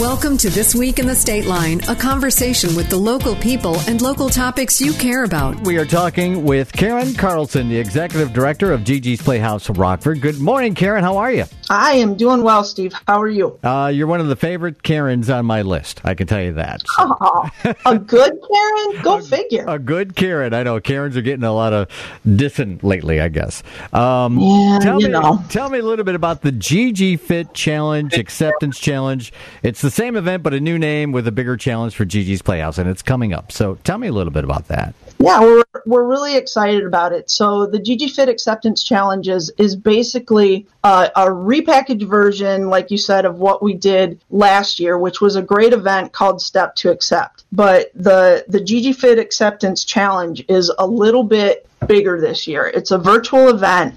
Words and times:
Welcome 0.00 0.36
to 0.38 0.50
This 0.50 0.74
Week 0.74 0.98
in 0.98 1.06
the 1.06 1.14
Stateline, 1.14 1.88
a 1.88 1.96
conversation 1.96 2.76
with 2.76 2.90
the 2.90 2.98
local 2.98 3.34
people 3.34 3.80
and 3.88 4.02
local 4.02 4.28
topics 4.28 4.78
you 4.78 4.92
care 4.92 5.24
about. 5.24 5.58
We 5.62 5.78
are 5.78 5.86
talking 5.86 6.44
with 6.44 6.70
Karen 6.70 7.14
Carlson, 7.14 7.70
the 7.70 7.78
executive 7.78 8.34
director 8.34 8.72
of 8.74 8.84
Gigi's 8.84 9.22
Playhouse 9.22 9.70
Rockford. 9.70 10.20
Good 10.20 10.38
morning, 10.38 10.74
Karen. 10.74 11.02
How 11.02 11.16
are 11.16 11.32
you? 11.32 11.46
I 11.70 11.92
am 11.92 12.14
doing 12.14 12.42
well, 12.42 12.62
Steve. 12.62 12.92
How 13.08 13.22
are 13.22 13.28
you? 13.28 13.58
Uh, 13.62 13.90
you're 13.92 14.06
one 14.06 14.20
of 14.20 14.28
the 14.28 14.36
favorite 14.36 14.82
Karens 14.82 15.30
on 15.30 15.46
my 15.46 15.62
list. 15.62 16.02
I 16.04 16.12
can 16.12 16.26
tell 16.26 16.42
you 16.42 16.52
that. 16.52 16.82
So. 16.86 17.16
Oh, 17.18 17.50
a 17.86 17.98
good 17.98 18.38
Karen? 18.52 19.02
Go 19.02 19.16
a, 19.18 19.22
figure. 19.22 19.64
A 19.66 19.78
good 19.78 20.14
Karen. 20.14 20.52
I 20.52 20.62
know 20.62 20.78
Karens 20.78 21.16
are 21.16 21.22
getting 21.22 21.42
a 21.42 21.54
lot 21.54 21.72
of 21.72 21.88
dissing 22.26 22.82
lately. 22.82 23.18
I 23.18 23.28
guess. 23.28 23.62
Um, 23.94 24.38
yeah, 24.38 24.78
tell 24.82 25.00
you 25.00 25.06
me, 25.06 25.12
know. 25.14 25.42
Tell 25.48 25.70
me 25.70 25.78
a 25.78 25.82
little 25.82 26.04
bit 26.04 26.14
about 26.14 26.42
the 26.42 26.52
Gigi 26.52 27.16
Fit 27.16 27.54
Challenge, 27.54 28.12
Acceptance 28.18 28.78
Challenge. 28.78 29.32
It's 29.62 29.85
the 29.86 29.90
same 29.92 30.16
event, 30.16 30.42
but 30.42 30.52
a 30.52 30.58
new 30.58 30.76
name 30.78 31.12
with 31.12 31.28
a 31.28 31.32
bigger 31.32 31.56
challenge 31.56 31.94
for 31.94 32.04
Gigi's 32.04 32.42
Playhouse, 32.42 32.76
and 32.76 32.90
it's 32.90 33.02
coming 33.02 33.32
up. 33.32 33.52
So 33.52 33.76
tell 33.84 33.98
me 33.98 34.08
a 34.08 34.12
little 34.12 34.32
bit 34.32 34.42
about 34.42 34.66
that. 34.66 34.96
Yeah, 35.20 35.40
we're 35.40 35.62
we're 35.86 36.04
really 36.04 36.36
excited 36.36 36.84
about 36.84 37.12
it. 37.12 37.30
So 37.30 37.66
the 37.66 37.78
Gigi 37.78 38.08
Fit 38.08 38.28
Acceptance 38.28 38.82
Challenge 38.82 39.28
is, 39.28 39.52
is 39.58 39.76
basically 39.76 40.66
uh, 40.82 41.08
a 41.14 41.26
repackaged 41.26 42.02
version, 42.02 42.68
like 42.68 42.90
you 42.90 42.98
said, 42.98 43.24
of 43.24 43.38
what 43.38 43.62
we 43.62 43.74
did 43.74 44.20
last 44.28 44.80
year, 44.80 44.98
which 44.98 45.20
was 45.20 45.36
a 45.36 45.42
great 45.42 45.72
event 45.72 46.12
called 46.12 46.42
Step 46.42 46.74
to 46.76 46.90
Accept. 46.90 47.44
But 47.52 47.92
the 47.94 48.44
the 48.48 48.60
Gigi 48.60 48.92
Fit 48.92 49.20
Acceptance 49.20 49.84
Challenge 49.84 50.44
is 50.48 50.68
a 50.80 50.86
little 50.86 51.22
bit 51.22 51.64
bigger 51.86 52.20
this 52.20 52.48
year. 52.48 52.66
It's 52.66 52.90
a 52.90 52.98
virtual 52.98 53.50
event, 53.50 53.94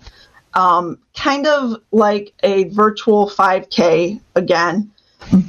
um, 0.54 1.00
kind 1.16 1.48
of 1.48 1.82
like 1.92 2.34
a 2.44 2.66
virtual 2.66 3.28
5K 3.28 4.22
again 4.36 4.92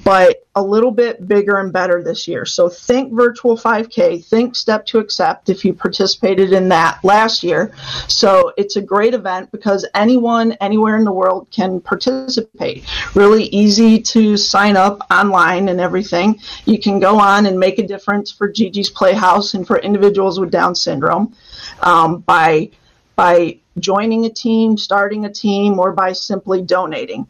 but 0.04 0.46
a 0.54 0.62
little 0.62 0.90
bit 0.90 1.26
bigger 1.26 1.58
and 1.58 1.72
better 1.72 2.02
this 2.02 2.26
year. 2.26 2.44
So 2.44 2.68
think 2.68 3.12
virtual 3.12 3.56
5K, 3.56 4.24
think 4.24 4.56
Step 4.56 4.84
to 4.86 4.98
Accept 4.98 5.48
if 5.48 5.64
you 5.64 5.72
participated 5.72 6.52
in 6.52 6.68
that 6.68 7.02
last 7.04 7.42
year. 7.42 7.72
So 8.08 8.52
it's 8.56 8.76
a 8.76 8.82
great 8.82 9.14
event 9.14 9.50
because 9.52 9.86
anyone 9.94 10.52
anywhere 10.60 10.96
in 10.96 11.04
the 11.04 11.12
world 11.12 11.48
can 11.50 11.80
participate. 11.80 12.84
Really 13.14 13.44
easy 13.44 14.00
to 14.00 14.36
sign 14.36 14.76
up 14.76 15.06
online 15.10 15.68
and 15.68 15.80
everything. 15.80 16.40
You 16.64 16.78
can 16.78 16.98
go 16.98 17.18
on 17.18 17.46
and 17.46 17.58
make 17.58 17.78
a 17.78 17.86
difference 17.86 18.30
for 18.30 18.48
Gigi's 18.52 18.90
Playhouse 18.90 19.54
and 19.54 19.66
for 19.66 19.78
individuals 19.78 20.40
with 20.40 20.50
Down 20.50 20.74
syndrome 20.74 21.34
um, 21.80 22.18
by 22.18 22.70
by 23.16 23.58
joining 23.78 24.24
a 24.24 24.30
team, 24.30 24.78
starting 24.78 25.26
a 25.26 25.32
team, 25.32 25.78
or 25.78 25.92
by 25.92 26.12
simply 26.12 26.62
donating. 26.62 27.26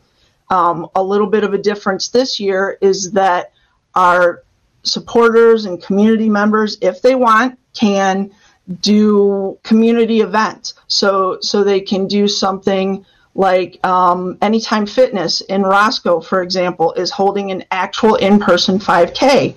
Um, 0.50 0.88
a 0.94 1.02
little 1.02 1.28
bit 1.28 1.44
of 1.44 1.54
a 1.54 1.58
difference 1.58 2.08
this 2.08 2.40
year 2.40 2.76
is 2.80 3.12
that 3.12 3.52
our 3.94 4.42
supporters 4.82 5.64
and 5.64 5.82
community 5.82 6.28
members, 6.28 6.78
if 6.80 7.02
they 7.02 7.14
want, 7.14 7.58
can 7.72 8.30
do 8.80 9.58
community 9.62 10.20
events. 10.20 10.74
So 10.86 11.38
so 11.40 11.64
they 11.64 11.80
can 11.80 12.06
do 12.06 12.28
something 12.28 13.04
like 13.34 13.84
um, 13.86 14.38
Anytime 14.42 14.86
Fitness 14.86 15.40
in 15.42 15.62
Roscoe, 15.62 16.20
for 16.20 16.42
example, 16.42 16.92
is 16.94 17.10
holding 17.10 17.52
an 17.52 17.64
actual 17.70 18.16
in-person 18.16 18.78
5K 18.78 19.54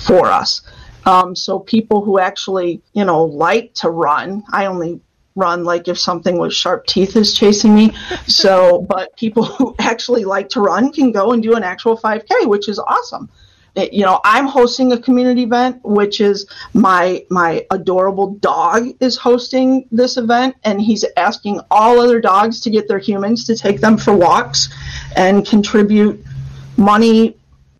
for 0.00 0.26
us. 0.26 0.62
Um, 1.04 1.34
so 1.34 1.58
people 1.58 2.04
who 2.04 2.18
actually, 2.18 2.82
you 2.92 3.04
know, 3.04 3.24
like 3.24 3.74
to 3.74 3.90
run, 3.90 4.42
I 4.52 4.66
only 4.66 5.00
run 5.34 5.64
like 5.64 5.88
if 5.88 5.98
something 5.98 6.38
with 6.38 6.52
sharp 6.52 6.86
teeth 6.86 7.16
is 7.16 7.34
chasing 7.34 7.74
me. 7.74 7.92
So, 8.26 8.82
but 8.82 9.16
people 9.16 9.44
who 9.44 9.74
actually 9.78 10.24
like 10.24 10.48
to 10.50 10.60
run 10.60 10.92
can 10.92 11.12
go 11.12 11.32
and 11.32 11.42
do 11.42 11.54
an 11.54 11.62
actual 11.62 11.96
5K, 11.96 12.46
which 12.46 12.68
is 12.68 12.78
awesome. 12.78 13.28
It, 13.74 13.94
you 13.94 14.04
know, 14.04 14.20
I'm 14.22 14.46
hosting 14.46 14.92
a 14.92 15.00
community 15.00 15.44
event, 15.44 15.80
which 15.82 16.20
is 16.20 16.46
my 16.74 17.24
my 17.30 17.66
adorable 17.70 18.34
dog 18.34 18.88
is 19.00 19.16
hosting 19.16 19.88
this 19.90 20.18
event, 20.18 20.56
and 20.64 20.80
he's 20.80 21.06
asking 21.16 21.60
all 21.70 21.98
other 21.98 22.20
dogs 22.20 22.60
to 22.60 22.70
get 22.70 22.86
their 22.86 22.98
humans 22.98 23.46
to 23.46 23.56
take 23.56 23.80
them 23.80 23.96
for 23.96 24.14
walks 24.14 24.68
and 25.16 25.46
contribute 25.46 26.22
money 26.76 27.34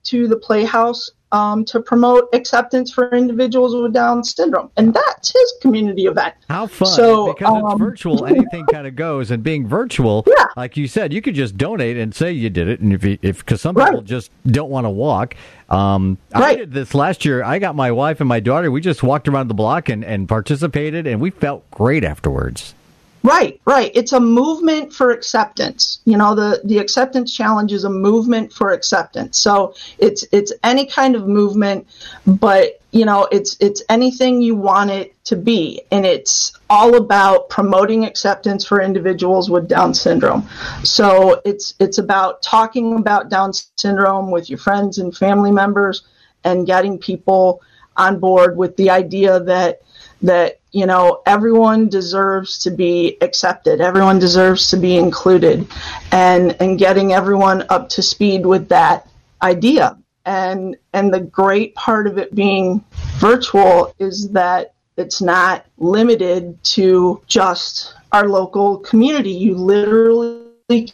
to 0.05 0.29
the 0.29 0.37
playhouse 0.37 1.11
um, 1.33 1.65
to 1.65 1.81
promote 1.81 2.29
acceptance 2.33 2.93
for 2.93 3.11
individuals 3.11 3.75
with 3.75 3.93
Down 3.93 4.23
syndrome, 4.23 4.71
and 4.77 4.95
that's 4.95 5.33
his 5.33 5.55
community 5.61 6.07
event. 6.07 6.35
How 6.49 6.67
fun! 6.67 6.89
So, 6.89 7.33
because 7.33 7.63
um, 7.63 7.73
it's 7.73 7.79
virtual, 7.81 8.27
anything 8.27 8.65
kind 8.67 8.87
of 8.87 8.95
goes. 8.95 9.31
And 9.31 9.43
being 9.43 9.67
virtual, 9.67 10.25
Yeah. 10.27 10.47
like 10.57 10.77
you 10.77 10.87
said, 10.87 11.13
you 11.13 11.21
could 11.23 11.35
just 11.35 11.57
donate 11.57 11.97
and 11.97 12.15
say 12.15 12.33
you 12.33 12.51
did 12.51 12.69
it. 12.69 12.81
And 12.81 12.93
if 12.93 13.05
if 13.23 13.39
because 13.39 13.61
some 13.61 13.75
people 13.75 14.03
just 14.03 14.31
don't 14.47 14.71
want 14.71 14.85
to 14.85 14.91
walk. 14.91 15.35
Um, 15.69 16.19
I 16.35 16.55
did 16.55 16.73
this 16.73 16.95
last 16.95 17.25
year. 17.25 17.43
I 17.43 17.59
got 17.59 17.75
my 17.75 17.91
wife 17.91 18.21
and 18.21 18.29
my 18.29 18.41
daughter. 18.41 18.71
We 18.71 18.83
just 18.83 19.03
walked 19.03 19.27
around 19.27 19.49
the 19.49 19.55
block 19.55 19.89
and, 19.89 20.05
and 20.05 20.29
participated, 20.29 21.07
and 21.07 21.21
we 21.21 21.31
felt 21.31 21.69
great 21.71 22.05
afterwards. 22.05 22.75
Right, 23.25 23.61
right. 23.65 23.93
It's 23.95 24.13
a 24.13 24.21
movement 24.21 24.93
for 24.93 25.13
acceptance. 25.13 26.01
You 26.05 26.17
know, 26.17 26.35
the, 26.35 26.61
the 26.65 26.79
acceptance 26.79 27.33
challenge 27.35 27.73
is 27.73 27.85
a 27.85 27.91
movement 27.91 28.53
for 28.53 28.73
acceptance. 28.73 29.39
So 29.39 29.75
it's 29.99 30.25
it's 30.33 30.53
any 30.65 30.87
kind 30.87 31.15
of 31.15 31.29
movement, 31.29 31.87
but 32.27 32.81
you 32.91 33.05
know, 33.05 33.29
it's 33.31 33.57
it's 33.61 33.81
anything 33.89 34.43
you 34.43 34.57
want 34.57 34.91
it 34.91 35.15
to 35.27 35.37
be. 35.37 35.83
And 35.93 36.05
it's 36.05 36.53
all 36.69 36.97
about 36.97 37.49
promoting 37.49 38.05
acceptance 38.05 38.65
for 38.65 38.83
individuals 38.83 39.49
with 39.49 39.69
Down 39.69 39.95
syndrome. 39.95 40.49
So 40.83 41.41
it's 41.45 41.75
it's 41.79 41.99
about 41.99 42.43
talking 42.43 42.97
about 42.97 43.31
Down 43.31 43.53
syndrome 43.77 44.33
with 44.33 44.51
your 44.51 44.59
friends 44.59 44.99
and 44.99 45.17
family 45.17 45.53
members 45.53 46.03
and 46.43 46.67
getting 46.67 46.99
people 46.99 47.63
on 47.97 48.19
board 48.19 48.57
with 48.57 48.77
the 48.77 48.91
idea 48.91 49.39
that 49.39 49.83
that 50.23 50.59
you 50.73 50.87
know 50.87 51.23
everyone 51.27 51.89
deserves 51.89 52.59
to 52.59 52.71
be 52.71 53.19
accepted. 53.21 53.81
Everyone 53.81 54.19
deserves 54.19 54.71
to 54.71 54.77
be 54.77 54.97
included. 54.97 55.67
And 56.11 56.57
and 56.61 56.79
getting 56.79 57.13
everyone 57.13 57.65
up 57.69 57.89
to 57.91 58.03
speed 58.03 58.45
with 58.45 58.69
that 58.71 59.09
idea. 59.43 59.99
And 60.25 60.77
and 60.93 61.13
the 61.13 61.21
great 61.21 61.75
part 61.75 62.07
of 62.07 62.19
it 62.19 62.35
being 62.35 62.83
virtual 63.19 63.95
is 63.99 64.31
that 64.31 64.75
it's 64.97 65.21
not 65.21 65.67
limited 65.79 66.63
to 66.65 67.23
just 67.27 67.95
our 68.13 68.29
local 68.29 68.79
community. 68.79 69.31
You 69.31 69.55
literally 69.55 70.43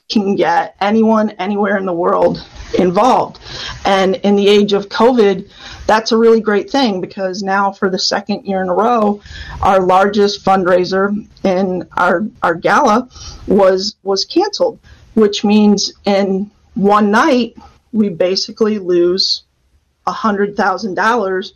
can 0.08 0.34
get 0.34 0.76
anyone 0.80 1.30
anywhere 1.30 1.76
in 1.76 1.86
the 1.86 1.92
world 1.92 2.44
involved. 2.78 3.38
And 3.84 4.16
in 4.16 4.34
the 4.34 4.48
age 4.48 4.72
of 4.72 4.88
covid 4.88 5.48
that's 5.88 6.12
a 6.12 6.16
really 6.16 6.40
great 6.40 6.70
thing 6.70 7.00
because 7.00 7.42
now 7.42 7.72
for 7.72 7.90
the 7.90 7.98
second 7.98 8.44
year 8.44 8.62
in 8.62 8.68
a 8.68 8.74
row 8.74 9.20
our 9.62 9.80
largest 9.80 10.44
fundraiser 10.44 11.26
in 11.42 11.88
our 11.96 12.24
our 12.44 12.54
gala 12.54 13.08
was 13.48 13.96
was 14.04 14.24
canceled 14.24 14.78
which 15.14 15.44
means 15.44 15.92
in 16.04 16.48
one 16.74 17.10
night 17.10 17.56
we 17.90 18.08
basically 18.08 18.78
lose 18.78 19.42
hundred 20.06 20.56
thousand 20.56 20.94
dollars 20.94 21.54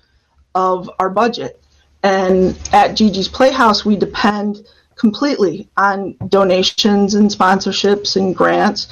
of 0.55 0.91
our 0.99 1.09
budget. 1.09 1.63
And 2.03 2.59
at 2.73 2.97
Gigi's 2.97 3.29
Playhouse 3.29 3.85
we 3.85 3.97
depend 3.97 4.67
completely 4.97 5.69
on 5.77 6.17
donations 6.29 7.15
and 7.15 7.31
sponsorships 7.31 8.17
and 8.17 8.35
grants 8.35 8.89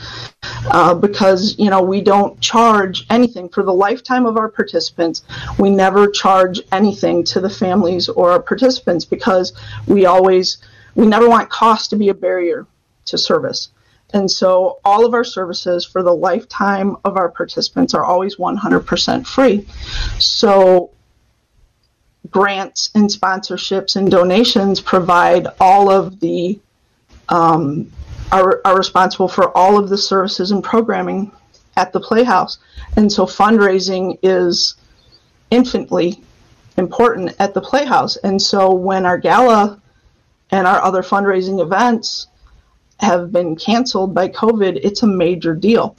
uh, 0.70 0.94
because 0.94 1.56
you 1.58 1.70
know 1.70 1.82
we 1.82 2.00
don't 2.00 2.40
charge 2.40 3.06
anything 3.10 3.48
for 3.48 3.62
the 3.62 3.72
lifetime 3.72 4.26
of 4.26 4.36
our 4.36 4.48
participants. 4.48 5.22
We 5.58 5.70
never 5.70 6.08
charge 6.08 6.60
anything 6.72 7.24
to 7.24 7.40
the 7.40 7.50
families 7.50 8.08
or 8.08 8.32
our 8.32 8.42
participants 8.42 9.04
because 9.04 9.52
we 9.86 10.06
always 10.06 10.58
we 10.94 11.06
never 11.06 11.28
want 11.28 11.50
cost 11.50 11.90
to 11.90 11.96
be 11.96 12.08
a 12.08 12.14
barrier 12.14 12.66
to 13.06 13.18
service. 13.18 13.68
And 14.12 14.28
so 14.28 14.80
all 14.84 15.06
of 15.06 15.14
our 15.14 15.24
services 15.24 15.84
for 15.84 16.02
the 16.02 16.14
lifetime 16.14 16.96
of 17.04 17.16
our 17.16 17.28
participants 17.28 17.94
are 17.94 18.04
always 18.04 18.36
100% 18.36 19.26
free. 19.26 19.66
So 20.18 20.90
grants 22.28 22.90
and 22.94 23.08
sponsorships 23.08 23.96
and 23.96 24.10
donations 24.10 24.80
provide 24.80 25.46
all 25.58 25.90
of 25.90 26.20
the 26.20 26.58
um, 27.28 27.90
are, 28.32 28.60
are 28.64 28.76
responsible 28.76 29.28
for 29.28 29.56
all 29.56 29.78
of 29.78 29.88
the 29.88 29.98
services 29.98 30.50
and 30.50 30.62
programming 30.62 31.32
at 31.76 31.92
the 31.92 32.00
Playhouse. 32.00 32.58
And 32.96 33.10
so 33.10 33.24
fundraising 33.26 34.18
is 34.22 34.74
infinitely 35.50 36.22
important 36.76 37.34
at 37.38 37.54
the 37.54 37.60
Playhouse. 37.60 38.16
And 38.16 38.40
so 38.40 38.72
when 38.72 39.06
our 39.06 39.18
gala 39.18 39.80
and 40.50 40.66
our 40.66 40.82
other 40.82 41.02
fundraising 41.02 41.60
events 41.60 42.26
have 43.00 43.32
been 43.32 43.56
canceled 43.56 44.14
by 44.14 44.28
COVID, 44.28 44.80
it's 44.82 45.02
a 45.02 45.06
major 45.06 45.54
deal. 45.54 45.96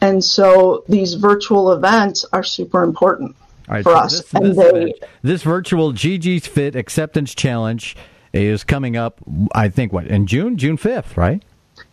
And 0.00 0.24
so 0.24 0.84
these 0.88 1.14
virtual 1.14 1.72
events 1.72 2.24
are 2.32 2.44
super 2.44 2.82
important 2.82 3.36
right, 3.68 3.84
for 3.84 3.92
so 3.92 3.98
us. 3.98 4.20
This, 4.20 4.34
and 4.34 4.46
this, 4.46 4.56
they, 4.56 4.94
this 5.22 5.42
virtual 5.42 5.92
Gigi's 5.92 6.46
Fit 6.46 6.76
Acceptance 6.76 7.34
Challenge 7.34 7.96
is 8.32 8.64
coming 8.64 8.96
up. 8.96 9.20
I 9.54 9.68
think 9.68 9.92
what 9.92 10.06
in 10.06 10.26
June, 10.26 10.56
June 10.56 10.76
fifth, 10.76 11.16
right? 11.16 11.42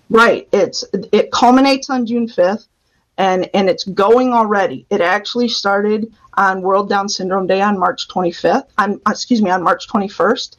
Right. 0.10 0.48
It's 0.52 0.84
it 1.12 1.32
culminates 1.32 1.90
on 1.90 2.06
June 2.06 2.28
fifth, 2.28 2.68
and 3.18 3.50
and 3.54 3.70
it's 3.70 3.84
going 3.84 4.34
already. 4.34 4.86
It 4.90 5.02
actually 5.02 5.48
started 5.48 6.14
on 6.36 6.62
World 6.62 6.90
Down 6.90 7.10
Syndrome 7.10 7.48
Day 7.48 7.62
on 7.62 7.80
March 7.80 8.08
25th. 8.08 8.68
On 8.78 9.02
uh, 9.06 9.12
excuse 9.12 9.42
me, 9.42 9.50
on 9.50 9.64
March 9.64 9.88
21st, 9.88 10.58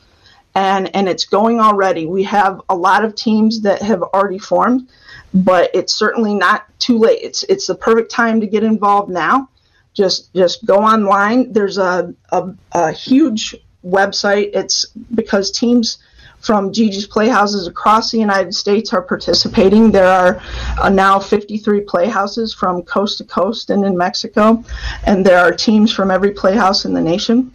and 0.55 0.95
and 0.97 1.09
it's 1.09 1.25
going 1.25 1.61
already. 1.61 2.07
We 2.07 2.25
have 2.25 2.61
a 2.69 2.77
lot 2.77 3.05
of 3.05 3.15
teams 3.15 3.61
that 3.63 3.83
have 3.83 4.03
already 4.03 4.39
formed, 4.39 4.89
but 5.33 5.71
it's 5.75 5.95
certainly 5.95 6.35
not 6.35 6.67
too 6.79 6.99
late. 6.99 7.21
It's 7.23 7.45
it's 7.45 7.67
the 7.67 7.75
perfect 7.75 8.11
time 8.11 8.41
to 8.41 8.47
get 8.47 8.65
involved 8.65 9.11
now. 9.11 9.49
Just 9.97 10.33
just 10.35 10.67
go 10.67 10.77
online. 10.77 11.53
There's 11.53 11.79
a 11.79 12.15
a, 12.31 12.55
a 12.73 12.93
huge 12.93 13.57
website. 13.83 14.51
It's 14.53 14.87
because 15.15 15.51
teams 15.51 15.99
from 16.41 16.71
Gigi's 16.71 17.07
Playhouses 17.07 17.67
across 17.67 18.11
the 18.11 18.19
United 18.19 18.55
States 18.55 18.93
are 18.93 19.03
participating. 19.03 19.91
There 19.91 20.07
are 20.07 20.41
uh, 20.79 20.91
now 20.91 21.19
53 21.19 21.81
playhouses 21.81 22.55
from 22.55 22.83
coast 22.83 23.19
to 23.19 23.25
coast 23.25 23.71
and 23.71 23.85
in 23.85 23.97
Mexico, 23.97 24.63
and 25.05 25.25
there 25.25 25.39
are 25.39 25.53
teams 25.53 25.93
from 25.93 26.11
every 26.11 26.33
playhouse 26.33 26.85
in 26.85 26.93
the 26.93 27.01
nation. 27.01 27.53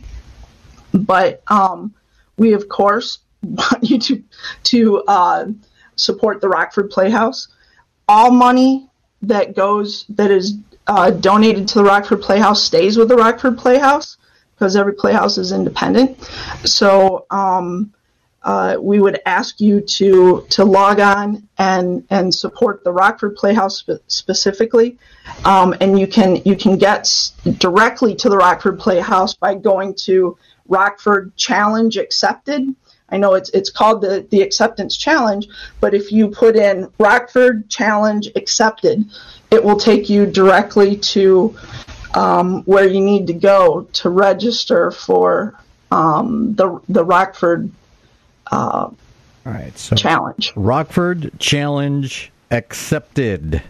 But 0.94 1.44
um, 1.48 1.94
we, 2.38 2.54
of 2.54 2.68
course, 2.68 3.20
want 3.44 3.84
you 3.84 4.00
to 4.00 4.24
to 4.64 5.04
uh, 5.08 5.46
support 5.96 6.42
the 6.42 6.50
Rockford 6.50 6.90
Playhouse. 6.90 7.48
All 8.08 8.32
money 8.32 8.90
that 9.22 9.56
goes 9.56 10.06
that 10.10 10.32
is 10.32 10.58
uh, 10.88 11.12
donated 11.12 11.68
to 11.70 11.76
the 11.76 11.84
Rockford 11.84 12.22
Playhouse 12.22 12.64
stays 12.64 12.98
with 12.98 13.08
the 13.10 13.16
Rockford 13.16 13.58
Playhouse 13.58 14.18
because 14.56 14.76
every 14.76 14.94
playhouse 14.94 15.38
is 15.38 15.52
independent. 15.52 16.24
So 16.66 17.26
um, 17.32 17.94
uh, 18.44 18.78
we 18.80 19.00
would 19.00 19.20
ask 19.26 19.60
you 19.62 19.82
to 19.82 20.46
to 20.50 20.66
log 20.66 21.00
on 21.00 21.48
and 21.58 22.06
and 22.10 22.34
support 22.34 22.84
the 22.84 22.92
Rockford 22.92 23.36
Playhouse 23.36 23.78
spe- 23.80 24.02
specifically, 24.08 24.98
um, 25.46 25.76
and 25.82 26.00
you 26.00 26.08
can 26.08 26.38
you 26.46 26.56
can 26.56 26.78
get 26.78 27.02
s- 27.02 27.34
directly 27.58 28.16
to 28.16 28.30
the 28.30 28.38
Rockford 28.38 28.80
Playhouse 28.80 29.36
by 29.36 29.56
going 29.56 29.94
to 30.06 30.38
Rockford 30.68 31.36
Challenge 31.36 31.98
Accepted. 31.98 32.76
I 33.12 33.18
know 33.18 33.34
it's 33.34 33.50
it's 33.50 33.70
called 33.70 34.02
the 34.02 34.26
the 34.30 34.42
Acceptance 34.42 34.98
Challenge, 34.98 35.48
but 35.80 35.94
if 35.94 36.12
you 36.12 36.30
put 36.30 36.56
in 36.56 36.90
Rockford 36.98 37.70
Challenge 37.70 38.30
Accepted, 38.36 39.06
it 39.52 39.64
will 39.64 39.78
take 39.78 40.10
you 40.10 40.26
directly 40.26 40.96
to 40.98 41.56
um, 42.16 42.64
where 42.64 42.88
you 42.88 43.02
need 43.02 43.28
to 43.28 43.34
go 43.34 43.88
to 43.94 44.10
register 44.10 44.92
for 44.92 45.60
um, 45.92 46.56
the 46.56 46.80
the 46.88 47.04
Rockford 47.04 47.72
uh, 48.52 48.90
All 48.90 48.96
right. 49.46 49.78
So 49.78 49.96
challenge. 49.96 50.54
Rockford 50.56 51.32
Challenge 51.40 52.32
accepted. 52.50 53.62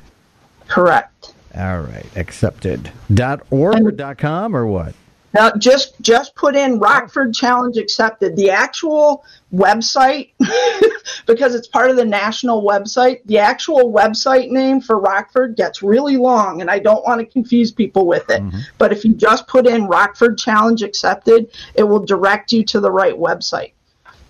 Correct. 0.68 1.34
All 1.56 1.82
right. 1.82 2.06
Accepted. 2.16 2.92
Dot 3.14 3.42
org 3.50 3.86
or 3.86 3.92
dot 3.92 4.18
com 4.18 4.56
or 4.56 4.66
what? 4.66 4.96
Now, 5.34 5.52
just 5.52 6.00
just 6.02 6.36
put 6.36 6.56
in 6.56 6.80
Rockford 6.80 7.34
Challenge 7.34 7.78
accepted. 7.78 8.36
The 8.36 8.50
actual 8.50 9.24
website, 9.54 10.32
because 11.26 11.56
it's 11.56 11.68
part 11.68 11.90
of 11.90 11.96
the 11.96 12.06
national 12.06 12.64
website, 12.64 13.20
the 13.26 13.40
actual 13.40 13.92
website 13.92 14.50
name 14.50 14.82
for 14.82 15.00
Rockford 15.00 15.56
gets 15.56 15.82
really 15.82 16.18
long, 16.18 16.62
and 16.62 16.70
I 16.70 16.80
don't 16.80 17.04
want 17.06 17.20
to 17.20 17.26
confuse 17.26 17.72
people 17.72 18.06
with 18.06 18.30
it. 18.30 18.42
But 18.78 18.92
if 18.92 19.06
you 19.06 19.14
just 19.14 19.48
put 19.48 19.68
in 19.68 19.88
Rockford 19.88 20.38
Challenge 20.38 20.82
accepted, 20.82 21.52
it 21.76 21.84
will 21.84 22.04
direct 22.04 22.52
you 22.52 22.64
to 22.66 22.80
the 22.80 22.92
right 22.92 23.16
website. 23.16 23.72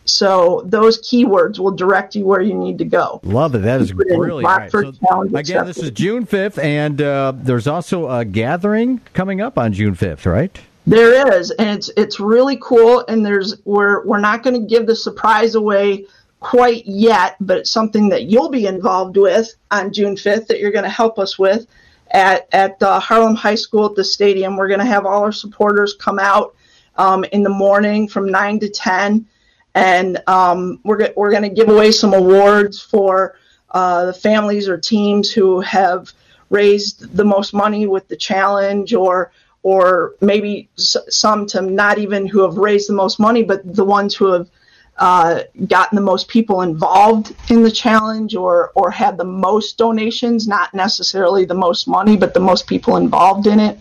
So 0.06 0.64
those 0.66 1.00
keywords 1.02 1.60
will 1.60 1.72
direct 1.72 2.16
you 2.16 2.26
where 2.26 2.42
you 2.42 2.56
need 2.56 2.80
to 2.80 2.86
go. 2.86 3.20
Love 3.24 3.56
it. 3.56 3.60
That 3.60 3.82
is 3.82 3.92
Put 3.92 4.08
in 4.08 4.18
brilliant. 4.18 4.52
All 4.52 4.58
right, 4.58 4.72
so 4.72 5.38
again, 5.38 5.66
this 5.66 5.78
is. 5.78 5.92
June 5.92 6.26
5th, 6.26 6.62
and 6.62 7.02
uh, 7.02 7.34
there's 7.36 7.68
also 7.68 8.10
a 8.10 8.26
gathering 8.26 9.00
coming 9.14 9.42
up 9.42 9.58
on 9.58 9.74
June 9.74 9.96
5th, 9.96 10.26
right? 10.26 10.60
There 10.88 11.38
is, 11.38 11.52
and 11.52 11.70
it's 11.70 11.90
it's 11.96 12.20
really 12.20 12.58
cool. 12.62 13.06
And 13.08 13.26
there's 13.26 13.56
we're 13.66 14.06
we're 14.06 14.20
not 14.20 14.44
going 14.44 14.60
to 14.60 14.68
give 14.68 14.88
the 14.88 14.96
surprise 14.96 15.56
away 15.56 16.06
quite 16.40 16.86
yet, 16.88 17.36
but 17.40 17.60
it's 17.60 17.72
something 17.72 18.10
that 18.10 18.24
you'll 18.24 18.50
be 18.50 18.66
involved 18.66 19.16
with 19.16 19.54
on 19.70 19.94
June 19.94 20.16
5th 20.16 20.48
that 20.48 20.60
you're 20.60 20.72
going 20.72 20.84
to 20.84 20.90
help 20.90 21.20
us 21.20 21.38
with 21.38 21.68
at 22.10 22.48
at 22.52 22.82
Harlem 22.82 23.36
High 23.36 23.56
School 23.56 23.86
at 23.86 23.96
the 23.96 24.04
stadium. 24.04 24.58
We're 24.58 24.68
going 24.68 24.80
to 24.80 24.86
have 24.86 25.06
all 25.06 25.24
our 25.24 25.32
supporters 25.32 25.94
come 25.94 26.20
out 26.20 26.56
um, 26.98 27.24
in 27.26 27.44
the 27.44 27.50
morning 27.50 28.08
from 28.08 28.30
nine 28.30 28.60
to 28.60 28.70
ten, 28.70 29.28
and 29.76 30.22
um, 30.28 30.80
we're 30.84 30.98
go- 30.98 31.14
we're 31.16 31.32
going 31.32 31.44
to 31.44 31.50
give 31.50 31.70
away 31.70 31.92
some 31.92 32.14
awards 32.14 32.82
for 32.82 33.36
uh, 33.70 34.06
the 34.06 34.14
families 34.14 34.68
or 34.68 34.78
teams 34.78 35.32
who 35.32 35.62
have 35.62 36.12
raised 36.50 37.16
the 37.16 37.24
most 37.24 37.54
money 37.54 37.88
with 37.88 38.08
the 38.08 38.18
challenge 38.18 38.94
or 38.94 39.32
or 39.64 40.16
maybe 40.22 40.70
s- 40.78 40.98
some 41.10 41.46
to 41.48 41.62
not 41.62 41.98
even 41.98 42.26
who 42.28 42.42
have 42.42 42.58
raised 42.58 42.90
the 42.90 42.94
most 42.94 43.20
money, 43.20 43.44
but 43.44 43.62
the 43.76 43.86
ones 43.86 44.16
who 44.16 44.32
have 44.32 44.50
uh, 44.98 45.42
gotten 45.68 45.96
the 45.96 46.02
most 46.02 46.28
people 46.28 46.62
involved 46.62 47.34
in 47.50 47.64
the 47.64 47.72
challenge 47.72 48.36
or 48.36 48.72
or 48.76 48.92
had 48.92 49.18
the 49.18 49.24
most 49.24 49.78
donations, 49.78 50.48
not 50.48 50.74
necessarily 50.74 51.46
the 51.46 51.56
most 51.56 51.88
money, 51.88 52.16
but 52.18 52.34
the 52.34 52.40
most 52.40 52.68
people 52.68 52.98
involved 52.98 53.48
in 53.48 53.60
it. 53.60 53.80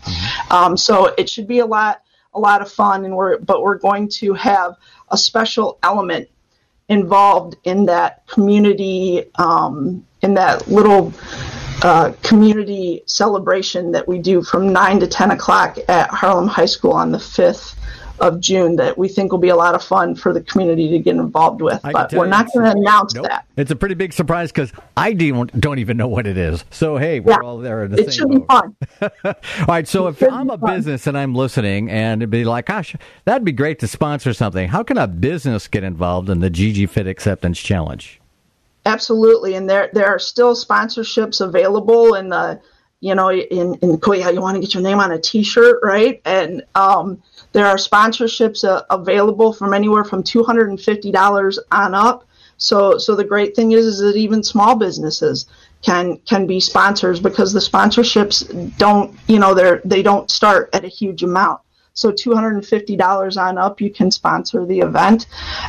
Um, 0.50 0.76
so 0.76 1.06
it 1.18 1.28
should 1.28 1.46
be 1.46 1.58
a 1.58 1.66
lot 1.66 2.02
a 2.32 2.40
lot 2.40 2.62
of 2.62 2.70
fun, 2.70 3.04
and 3.04 3.14
we're 3.16 3.38
but 3.38 3.62
we're 3.62 3.78
going 3.78 4.08
to 4.08 4.34
have 4.34 4.76
a 5.10 5.16
special 5.16 5.78
element 5.82 6.28
involved 6.88 7.56
in 7.64 7.86
that 7.86 8.26
community 8.26 9.24
um, 9.36 10.06
in 10.22 10.34
that 10.34 10.68
little 10.68 11.12
uh, 11.82 12.12
community 12.22 13.02
celebration 13.06 13.92
that 13.92 14.06
we 14.06 14.18
do 14.18 14.42
from 14.42 14.72
9 14.72 15.00
to 15.00 15.06
10 15.06 15.30
o'clock 15.30 15.78
at 15.88 16.10
Harlem 16.10 16.46
High 16.48 16.66
School 16.66 16.92
on 16.92 17.10
the 17.12 17.18
5th 17.18 17.74
of 18.20 18.38
June 18.38 18.76
that 18.76 18.98
we 18.98 19.08
think 19.08 19.32
will 19.32 19.38
be 19.38 19.48
a 19.48 19.56
lot 19.56 19.74
of 19.74 19.82
fun 19.82 20.14
for 20.14 20.34
the 20.34 20.42
community 20.42 20.90
to 20.90 20.98
get 20.98 21.16
involved 21.16 21.62
with. 21.62 21.80
I 21.82 21.92
But 21.92 22.12
we're 22.12 22.26
not 22.26 22.52
going 22.52 22.66
to 22.66 22.72
announce 22.78 23.14
Nope. 23.14 23.24
that. 23.28 23.46
It's 23.56 23.70
a 23.70 23.76
pretty 23.76 23.94
big 23.94 24.12
surprise 24.12 24.52
because 24.52 24.74
I 24.94 25.14
don't, 25.14 25.58
don't 25.58 25.78
even 25.78 25.96
know 25.96 26.06
what 26.08 26.26
it 26.26 26.36
is. 26.36 26.66
So, 26.70 26.98
hey, 26.98 27.20
we're 27.20 27.32
Yeah. 27.32 27.38
all 27.48 27.56
there 27.56 27.82
in 27.84 27.92
the 27.92 28.00
It 28.02 28.12
same 28.12 28.28
should 28.28 28.28
be 28.28 28.44
fun. 28.46 28.76
All 29.24 29.34
right, 29.66 29.88
so 29.88 30.08
if 30.08 30.22
I'm 30.22 30.50
a 30.50 30.58
fun. 30.58 30.76
business 30.76 31.06
and 31.06 31.16
I'm 31.16 31.34
listening 31.34 31.90
and 31.90 32.20
it'd 32.20 32.28
be 32.30 32.44
like, 32.44 32.66
gosh, 32.66 32.94
that'd 33.24 33.42
be 33.44 33.52
great 33.52 33.78
to 33.78 33.88
sponsor 33.88 34.34
something. 34.34 34.68
How 34.68 34.82
can 34.82 34.98
a 34.98 35.06
business 35.08 35.66
get 35.66 35.82
involved 35.82 36.28
in 36.28 36.40
the 36.40 36.50
Gigi 36.50 36.84
Fit 36.84 37.06
Acceptance 37.06 37.58
Challenge? 37.58 38.19
Absolutely, 38.86 39.54
and 39.54 39.68
there 39.68 39.90
there 39.92 40.06
are 40.06 40.18
still 40.18 40.54
sponsorships 40.54 41.40
available 41.40 42.14
in 42.14 42.30
the 42.30 42.60
you 43.00 43.14
know 43.14 43.30
in 43.30 43.74
in 43.76 43.98
Korea 43.98 44.32
you 44.32 44.40
want 44.40 44.56
to 44.56 44.60
get 44.60 44.74
your 44.74 44.82
name 44.82 44.98
on 44.98 45.12
a 45.12 45.20
T-shirt, 45.20 45.80
right? 45.82 46.20
And 46.24 46.62
um, 46.74 47.22
there 47.52 47.66
are 47.66 47.76
sponsorships 47.76 48.64
uh, 48.64 48.82
available 48.88 49.52
from 49.52 49.74
anywhere 49.74 50.04
from 50.04 50.22
two 50.22 50.42
hundred 50.42 50.70
and 50.70 50.80
fifty 50.80 51.12
dollars 51.12 51.58
on 51.70 51.94
up. 51.94 52.26
So 52.56 52.96
so 52.96 53.14
the 53.14 53.24
great 53.24 53.54
thing 53.54 53.72
is 53.72 53.84
is 53.84 53.98
that 54.00 54.16
even 54.16 54.42
small 54.42 54.76
businesses 54.76 55.46
can 55.82 56.16
can 56.18 56.46
be 56.46 56.58
sponsors 56.58 57.20
because 57.20 57.52
the 57.52 57.60
sponsorships 57.60 58.76
don't 58.78 59.18
you 59.26 59.38
know 59.38 59.54
they're 59.54 59.82
they 59.84 60.02
don't 60.02 60.30
start 60.30 60.70
at 60.72 60.84
a 60.84 60.88
huge 60.88 61.22
amount. 61.22 61.60
So 62.00 62.10
$250 62.10 63.36
on 63.36 63.58
up, 63.58 63.80
you 63.80 63.90
can 63.90 64.10
sponsor 64.10 64.64
the 64.64 64.80
event, 64.80 65.26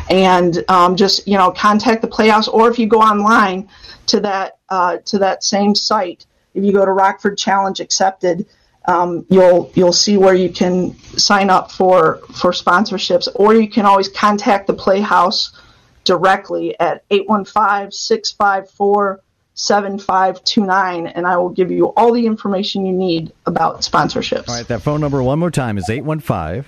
and 0.09 0.63
um, 0.69 0.95
just 0.95 1.27
you 1.27 1.37
know 1.37 1.51
contact 1.51 2.01
the 2.01 2.07
Playhouse, 2.07 2.47
or 2.47 2.71
if 2.71 2.79
you 2.79 2.87
go 2.87 3.01
online 3.01 3.67
to 4.07 4.21
that 4.21 4.57
uh, 4.69 4.97
to 5.05 5.19
that 5.19 5.43
same 5.43 5.75
site, 5.75 6.25
if 6.53 6.63
you 6.63 6.71
go 6.71 6.85
to 6.85 6.91
Rockford 6.91 7.37
Challenge 7.37 7.81
Accepted, 7.81 8.45
um, 8.85 9.25
you'll 9.29 9.73
you'll 9.75 9.91
see 9.91 10.15
where 10.15 10.33
you 10.33 10.49
can 10.49 10.97
sign 11.17 11.49
up 11.49 11.69
for 11.69 12.21
for 12.33 12.51
sponsorships, 12.51 13.27
or 13.35 13.53
you 13.53 13.69
can 13.69 13.85
always 13.85 14.07
contact 14.07 14.67
the 14.67 14.73
Playhouse 14.73 15.51
directly 16.05 16.79
at 16.79 17.05
815-654 17.09 19.19
7529 19.55 21.07
and 21.07 21.27
I 21.27 21.37
will 21.37 21.49
give 21.49 21.71
you 21.71 21.87
all 21.97 22.13
the 22.13 22.25
information 22.25 22.85
you 22.85 22.93
need 22.93 23.31
about 23.45 23.81
sponsorships. 23.81 24.47
All 24.49 24.55
right, 24.55 24.67
that 24.67 24.81
phone 24.81 25.01
number 25.01 25.21
one 25.21 25.39
more 25.39 25.51
time 25.51 25.77
is 25.77 25.89
815. 25.89 26.65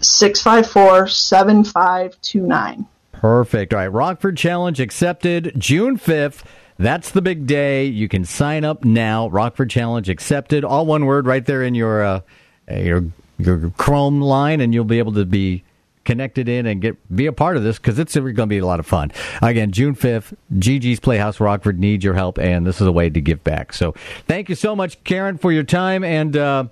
654 0.00 1.08
7529. 1.08 2.86
Perfect. 3.12 3.74
All 3.74 3.80
right, 3.80 3.88
Rockford 3.88 4.36
Challenge 4.36 4.80
accepted 4.80 5.52
June 5.58 5.98
5th. 5.98 6.44
That's 6.78 7.10
the 7.10 7.20
big 7.20 7.46
day. 7.46 7.86
You 7.86 8.08
can 8.08 8.24
sign 8.24 8.64
up 8.64 8.84
now. 8.84 9.28
Rockford 9.28 9.70
Challenge 9.70 10.08
accepted. 10.08 10.64
All 10.64 10.86
one 10.86 11.06
word 11.06 11.26
right 11.26 11.44
there 11.44 11.64
in 11.64 11.74
your 11.74 12.04
uh, 12.04 12.20
your 12.70 13.06
your 13.38 13.70
Chrome 13.70 14.20
line, 14.20 14.60
and 14.60 14.72
you'll 14.72 14.84
be 14.84 15.00
able 15.00 15.14
to 15.14 15.24
be 15.24 15.64
connected 16.08 16.48
in 16.48 16.64
and 16.64 16.80
get 16.80 17.14
be 17.14 17.26
a 17.26 17.32
part 17.32 17.58
of 17.58 17.62
this 17.62 17.76
because 17.76 17.98
it's 17.98 18.14
going 18.14 18.34
to 18.34 18.46
be 18.46 18.56
a 18.56 18.64
lot 18.64 18.80
of 18.80 18.86
fun. 18.86 19.12
Again, 19.42 19.72
June 19.72 19.94
5th, 19.94 20.34
Gigi's 20.58 21.00
Playhouse 21.00 21.38
Rockford 21.38 21.78
needs 21.78 22.02
your 22.02 22.14
help, 22.14 22.38
and 22.38 22.66
this 22.66 22.80
is 22.80 22.86
a 22.86 22.92
way 22.92 23.10
to 23.10 23.20
give 23.20 23.44
back. 23.44 23.74
So 23.74 23.92
thank 24.26 24.48
you 24.48 24.54
so 24.54 24.74
much, 24.74 25.04
Karen, 25.04 25.36
for 25.36 25.52
your 25.52 25.64
time. 25.64 26.02
And 26.02 26.34
uh, 26.34 26.64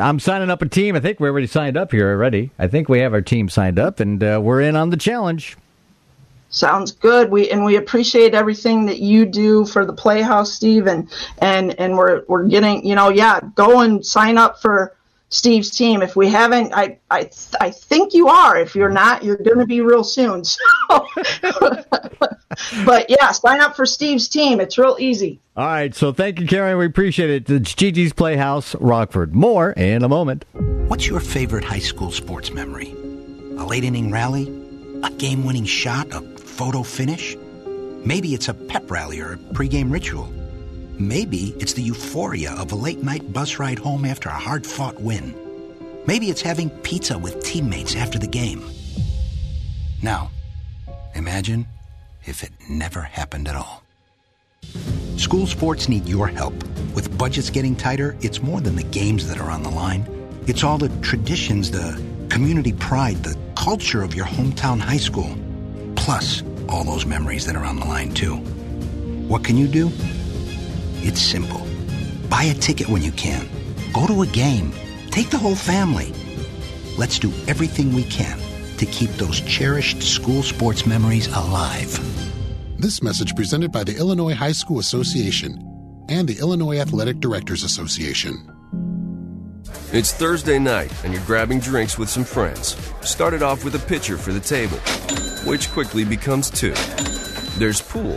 I'm 0.00 0.18
signing 0.18 0.48
up 0.48 0.62
a 0.62 0.68
team. 0.68 0.96
I 0.96 1.00
think 1.00 1.20
we're 1.20 1.28
already 1.28 1.46
signed 1.46 1.76
up 1.76 1.92
here 1.92 2.10
already. 2.10 2.52
I 2.58 2.66
think 2.66 2.88
we 2.88 3.00
have 3.00 3.12
our 3.12 3.20
team 3.20 3.50
signed 3.50 3.78
up, 3.78 4.00
and 4.00 4.24
uh, 4.24 4.40
we're 4.42 4.62
in 4.62 4.76
on 4.76 4.88
the 4.88 4.96
challenge. 4.96 5.58
Sounds 6.48 6.90
good. 6.90 7.30
We 7.30 7.50
and 7.50 7.66
we 7.66 7.76
appreciate 7.76 8.32
everything 8.32 8.86
that 8.86 9.00
you 9.00 9.26
do 9.26 9.66
for 9.66 9.84
the 9.84 9.92
Playhouse, 9.92 10.54
Steve, 10.54 10.86
and 10.86 11.10
and 11.38 11.78
and 11.78 11.98
we're 11.98 12.22
we're 12.28 12.44
getting 12.44 12.86
you 12.86 12.94
know 12.94 13.10
yeah 13.10 13.40
go 13.56 13.80
and 13.80 14.06
sign 14.06 14.38
up 14.38 14.62
for 14.62 14.96
Steve's 15.30 15.70
team. 15.70 16.02
If 16.02 16.14
we 16.14 16.28
haven't, 16.28 16.72
I 16.74 16.98
I 17.10 17.30
I 17.60 17.70
think 17.70 18.14
you 18.14 18.28
are. 18.28 18.56
If 18.56 18.74
you're 18.74 18.90
not, 18.90 19.24
you're 19.24 19.36
going 19.36 19.58
to 19.58 19.66
be 19.66 19.80
real 19.80 20.04
soon. 20.04 20.42
So, 20.90 21.06
but 22.84 23.08
yeah, 23.08 23.32
sign 23.32 23.60
up 23.60 23.74
for 23.74 23.86
Steve's 23.86 24.28
team. 24.28 24.60
It's 24.60 24.78
real 24.78 24.96
easy. 24.98 25.40
All 25.56 25.66
right. 25.66 25.94
So 25.94 26.12
thank 26.12 26.40
you, 26.40 26.46
Karen. 26.46 26.78
We 26.78 26.86
appreciate 26.86 27.30
it. 27.30 27.50
It's 27.50 27.74
Gigi's 27.74 28.12
Playhouse, 28.12 28.74
Rockford. 28.76 29.34
More 29.34 29.72
in 29.72 30.02
a 30.04 30.08
moment. 30.08 30.44
What's 30.52 31.06
your 31.06 31.20
favorite 31.20 31.64
high 31.64 31.78
school 31.80 32.10
sports 32.10 32.52
memory? 32.52 32.92
A 33.56 33.64
late 33.64 33.84
inning 33.84 34.10
rally? 34.10 34.48
A 35.02 35.10
game 35.10 35.44
winning 35.44 35.64
shot? 35.64 36.12
A 36.12 36.20
photo 36.38 36.82
finish? 36.82 37.36
Maybe 38.04 38.34
it's 38.34 38.48
a 38.48 38.54
pep 38.54 38.90
rally 38.90 39.20
or 39.20 39.32
a 39.32 39.36
pregame 39.36 39.90
ritual. 39.90 40.32
Maybe 40.98 41.54
it's 41.58 41.72
the 41.72 41.82
euphoria 41.82 42.52
of 42.52 42.70
a 42.70 42.76
late 42.76 43.02
night 43.02 43.32
bus 43.32 43.58
ride 43.58 43.80
home 43.80 44.04
after 44.04 44.28
a 44.28 44.32
hard 44.32 44.64
fought 44.64 45.00
win. 45.00 45.34
Maybe 46.06 46.30
it's 46.30 46.40
having 46.40 46.70
pizza 46.70 47.18
with 47.18 47.42
teammates 47.42 47.96
after 47.96 48.16
the 48.16 48.28
game. 48.28 48.64
Now, 50.02 50.30
imagine 51.16 51.66
if 52.26 52.44
it 52.44 52.52
never 52.70 53.00
happened 53.00 53.48
at 53.48 53.56
all. 53.56 53.82
School 55.16 55.48
sports 55.48 55.88
need 55.88 56.06
your 56.06 56.28
help. 56.28 56.54
With 56.94 57.18
budgets 57.18 57.50
getting 57.50 57.74
tighter, 57.74 58.16
it's 58.20 58.40
more 58.40 58.60
than 58.60 58.76
the 58.76 58.84
games 58.84 59.26
that 59.28 59.40
are 59.40 59.50
on 59.50 59.64
the 59.64 59.70
line. 59.70 60.06
It's 60.46 60.62
all 60.62 60.78
the 60.78 60.90
traditions, 61.00 61.72
the 61.72 62.00
community 62.28 62.72
pride, 62.72 63.16
the 63.24 63.36
culture 63.56 64.02
of 64.02 64.14
your 64.14 64.26
hometown 64.26 64.78
high 64.78 64.98
school, 64.98 65.36
plus 65.96 66.44
all 66.68 66.84
those 66.84 67.04
memories 67.04 67.46
that 67.46 67.56
are 67.56 67.64
on 67.64 67.80
the 67.80 67.84
line, 67.84 68.14
too. 68.14 68.36
What 69.26 69.42
can 69.42 69.56
you 69.56 69.66
do? 69.66 69.90
It's 71.06 71.20
simple. 71.20 71.66
Buy 72.30 72.44
a 72.44 72.54
ticket 72.54 72.88
when 72.88 73.02
you 73.02 73.12
can. 73.12 73.46
Go 73.92 74.06
to 74.06 74.22
a 74.22 74.26
game. 74.26 74.72
Take 75.10 75.28
the 75.28 75.36
whole 75.36 75.54
family. 75.54 76.14
Let's 76.96 77.18
do 77.18 77.30
everything 77.46 77.92
we 77.92 78.04
can 78.04 78.38
to 78.78 78.86
keep 78.86 79.10
those 79.10 79.42
cherished 79.42 80.02
school 80.02 80.42
sports 80.42 80.86
memories 80.86 81.26
alive. 81.26 81.92
This 82.78 83.02
message 83.02 83.36
presented 83.36 83.70
by 83.70 83.84
the 83.84 83.94
Illinois 83.94 84.32
High 84.32 84.52
School 84.52 84.78
Association 84.78 85.60
and 86.08 86.26
the 86.26 86.38
Illinois 86.38 86.78
Athletic 86.78 87.20
Directors 87.20 87.64
Association. 87.64 88.50
It's 89.92 90.14
Thursday 90.14 90.58
night, 90.58 90.90
and 91.04 91.12
you're 91.12 91.22
grabbing 91.24 91.60
drinks 91.60 91.98
with 91.98 92.08
some 92.08 92.24
friends. 92.24 92.76
Started 93.02 93.42
off 93.42 93.62
with 93.62 93.74
a 93.74 93.86
pitcher 93.86 94.16
for 94.16 94.32
the 94.32 94.40
table, 94.40 94.78
which 95.44 95.70
quickly 95.70 96.04
becomes 96.04 96.48
two. 96.48 96.72
There's 97.58 97.82
pool. 97.82 98.16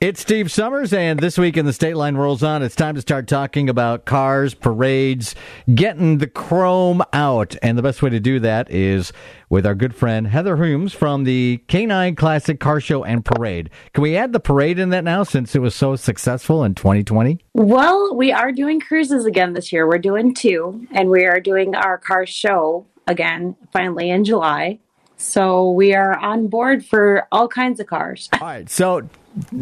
It's 0.00 0.20
Steve 0.20 0.48
Summers, 0.52 0.92
and 0.92 1.18
this 1.18 1.36
week 1.36 1.56
in 1.56 1.66
the 1.66 1.72
Stateline 1.72 2.16
rolls 2.16 2.44
on. 2.44 2.62
It's 2.62 2.76
time 2.76 2.94
to 2.94 3.00
start 3.00 3.26
talking 3.26 3.68
about 3.68 4.04
cars, 4.04 4.54
parades, 4.54 5.34
getting 5.74 6.18
the 6.18 6.28
chrome 6.28 7.02
out. 7.12 7.56
And 7.62 7.76
the 7.76 7.82
best 7.82 8.00
way 8.00 8.10
to 8.10 8.20
do 8.20 8.38
that 8.38 8.70
is 8.70 9.12
with 9.50 9.66
our 9.66 9.74
good 9.74 9.96
friend 9.96 10.28
Heather 10.28 10.56
Hulmes 10.56 10.92
from 10.94 11.24
the 11.24 11.64
K9 11.66 12.16
Classic 12.16 12.60
Car 12.60 12.80
Show 12.80 13.02
and 13.02 13.24
Parade. 13.24 13.70
Can 13.92 14.02
we 14.02 14.16
add 14.16 14.32
the 14.32 14.38
parade 14.38 14.78
in 14.78 14.90
that 14.90 15.02
now 15.02 15.24
since 15.24 15.56
it 15.56 15.58
was 15.58 15.74
so 15.74 15.96
successful 15.96 16.62
in 16.62 16.76
2020? 16.76 17.40
Well, 17.54 18.14
we 18.14 18.30
are 18.30 18.52
doing 18.52 18.78
cruises 18.78 19.24
again 19.24 19.54
this 19.54 19.72
year. 19.72 19.84
We're 19.84 19.98
doing 19.98 20.32
two, 20.32 20.86
and 20.92 21.10
we 21.10 21.24
are 21.24 21.40
doing 21.40 21.74
our 21.74 21.98
car 21.98 22.24
show 22.24 22.86
again 23.08 23.56
finally 23.72 24.10
in 24.10 24.24
July. 24.24 24.78
So 25.16 25.72
we 25.72 25.92
are 25.92 26.16
on 26.16 26.46
board 26.46 26.86
for 26.86 27.26
all 27.32 27.48
kinds 27.48 27.80
of 27.80 27.88
cars. 27.88 28.28
All 28.34 28.46
right. 28.46 28.70
So 28.70 29.08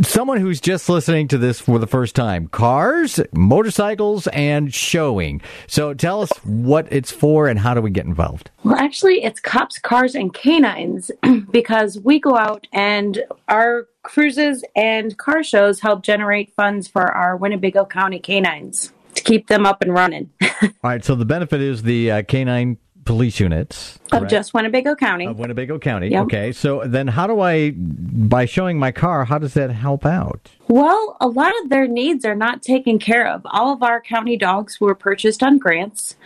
someone 0.03 0.39
who's 0.39 0.61
just 0.61 0.89
listening 0.89 1.29
to 1.29 1.39
this 1.39 1.61
for 1.61 1.79
the 1.79 1.87
first 1.87 2.15
time. 2.15 2.49
Cars 2.49 3.21
motorcycles 3.33 4.27
and 4.29 4.73
showing. 4.73 5.41
So 5.67 5.95
tell 5.95 6.23
us 6.23 6.31
what 6.45 6.87
it's 6.91 7.11
for 7.11 7.49
and 7.49 7.59
how 7.59 7.75
do 7.75 7.81
we 7.81 7.91
get 7.91 8.07
involved? 8.07 8.51
Well 8.65 8.77
actually 8.77 9.25
it's 9.25 9.41
cops 9.41 9.79
cars 9.79 10.15
and 10.15 10.33
canines 10.33 11.11
because 11.51 11.99
we 11.99 12.19
go 12.19 12.37
out 12.37 12.67
and 12.73 13.23
our 13.49 13.87
cruises 14.03 14.65
and 14.75 15.17
car 15.19 15.43
shows 15.43 15.81
help 15.81 16.03
generate 16.03 16.55
funds 16.55 16.87
for 16.87 17.13
our 17.13 17.37
winnebago 17.37 17.85
county 17.85 18.19
canines 18.19 18.93
to 19.15 19.23
keep 19.23 19.49
them 19.49 19.67
up 19.67 19.83
and 19.83 19.93
running. 19.93 20.31
All 20.63 20.71
right 20.85 21.05
so 21.05 21.15
the 21.15 21.25
benefit 21.25 21.61
is 21.61 21.83
the 21.83 22.11
uh, 22.11 22.23
canine 22.23 22.79
police 23.07 23.41
units 23.41 23.99
correct? 24.11 24.25
of 24.25 24.31
just 24.31 24.53
Winnebago 24.53 24.95
County. 24.95 25.27
Of 25.27 25.39
Winnebago 25.39 25.79
County. 25.79 26.09
Yep. 26.09 26.25
Okay. 26.25 26.53
So 26.53 26.83
then 26.85 27.09
how 27.09 27.27
do 27.27 27.41
I 27.41 27.71
by 27.71 28.45
showing 28.45 28.79
my 28.79 28.93
car, 28.93 29.25
how 29.25 29.39
does 29.39 29.55
that 29.55 29.71
help 29.71 30.05
out? 30.05 30.51
Well, 30.69 31.17
a 31.21 31.29
lot 31.29 31.55
of 31.63 31.71
their 31.71 31.87
needs 31.87 32.25
are 32.27 32.35
not 32.35 32.63
taken 32.63 32.99
care 32.99 33.27
of. 33.27 33.43
All 33.47 33.73
of 33.73 33.83
our 33.83 34.01
county 34.01 34.37
dogs 34.37 34.81
were 34.81 34.95
purchased 34.95 35.43
on 35.43 35.57
grants. 35.57 36.17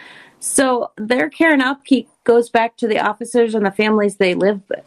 So 0.40 0.90
their 0.96 1.28
care 1.28 1.52
and 1.52 1.62
upkeep 1.62 2.08
goes 2.24 2.48
back 2.48 2.76
to 2.78 2.88
the 2.88 2.98
officers 2.98 3.54
and 3.54 3.64
the 3.64 3.70
families 3.70 4.16
they 4.16 4.34
live 4.34 4.62
with. 4.68 4.84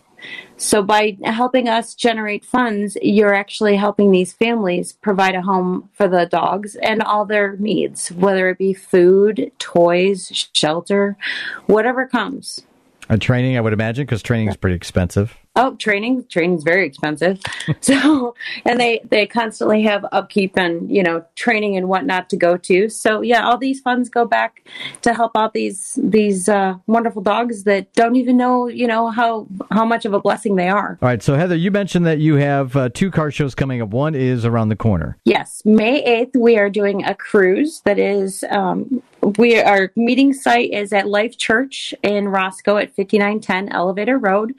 So 0.57 0.81
by 0.83 1.17
helping 1.23 1.67
us 1.67 1.95
generate 1.95 2.45
funds, 2.45 2.97
you're 3.01 3.33
actually 3.33 3.75
helping 3.75 4.11
these 4.11 4.33
families 4.33 4.93
provide 4.93 5.35
a 5.35 5.41
home 5.41 5.89
for 5.93 6.07
the 6.07 6.25
dogs 6.25 6.75
and 6.75 7.01
all 7.01 7.25
their 7.25 7.57
needs, 7.57 8.11
whether 8.11 8.49
it 8.49 8.57
be 8.57 8.73
food, 8.73 9.51
toys, 9.59 10.49
shelter, 10.53 11.17
whatever 11.65 12.07
comes. 12.07 12.61
A 13.09 13.17
training, 13.17 13.57
I 13.57 13.61
would 13.61 13.73
imagine, 13.73 14.05
because 14.05 14.23
training 14.23 14.47
is 14.47 14.55
pretty 14.55 14.75
expensive. 14.75 15.35
Oh, 15.55 15.75
training, 15.75 16.25
training's 16.29 16.63
very 16.63 16.85
expensive. 16.85 17.39
so, 17.81 18.35
and 18.65 18.79
they 18.79 19.01
they 19.09 19.27
constantly 19.27 19.83
have 19.83 20.05
upkeep 20.11 20.57
and 20.57 20.89
you 20.89 21.03
know 21.03 21.23
training 21.35 21.77
and 21.77 21.87
whatnot 21.87 22.29
to 22.31 22.37
go 22.37 22.57
to. 22.57 22.89
So 22.89 23.21
yeah, 23.21 23.45
all 23.45 23.57
these 23.57 23.79
funds 23.79 24.09
go 24.09 24.25
back 24.25 24.67
to 25.03 25.13
help 25.13 25.33
out 25.35 25.53
these 25.53 25.99
these 26.01 26.49
uh, 26.49 26.75
wonderful 26.87 27.21
dogs 27.21 27.65
that 27.65 27.93
don't 27.93 28.15
even 28.15 28.35
know 28.35 28.67
you 28.67 28.87
know 28.87 29.09
how 29.09 29.47
how 29.71 29.85
much 29.85 30.05
of 30.05 30.13
a 30.13 30.19
blessing 30.19 30.55
they 30.55 30.69
are. 30.69 30.97
All 31.01 31.07
right, 31.07 31.21
so 31.21 31.35
Heather, 31.35 31.55
you 31.55 31.69
mentioned 31.69 32.07
that 32.07 32.19
you 32.19 32.35
have 32.35 32.75
uh, 32.75 32.89
two 32.89 33.11
car 33.11 33.29
shows 33.29 33.53
coming 33.53 33.81
up. 33.81 33.89
One 33.89 34.15
is 34.15 34.45
around 34.45 34.69
the 34.69 34.75
corner. 34.75 35.17
Yes, 35.23 35.61
May 35.65 36.03
eighth, 36.03 36.35
we 36.35 36.57
are 36.57 36.69
doing 36.69 37.03
a 37.03 37.13
cruise 37.13 37.81
that 37.85 37.99
is 37.99 38.43
um, 38.49 39.03
we 39.23 39.59
our 39.61 39.91
meeting 39.95 40.33
site 40.33 40.71
is 40.71 40.91
at 40.91 41.07
Life 41.07 41.37
Church 41.37 41.93
in 42.03 42.27
Roscoe 42.27 42.77
at 42.77 42.95
5910 42.95 43.69
Elevator 43.69 44.17
Road. 44.17 44.53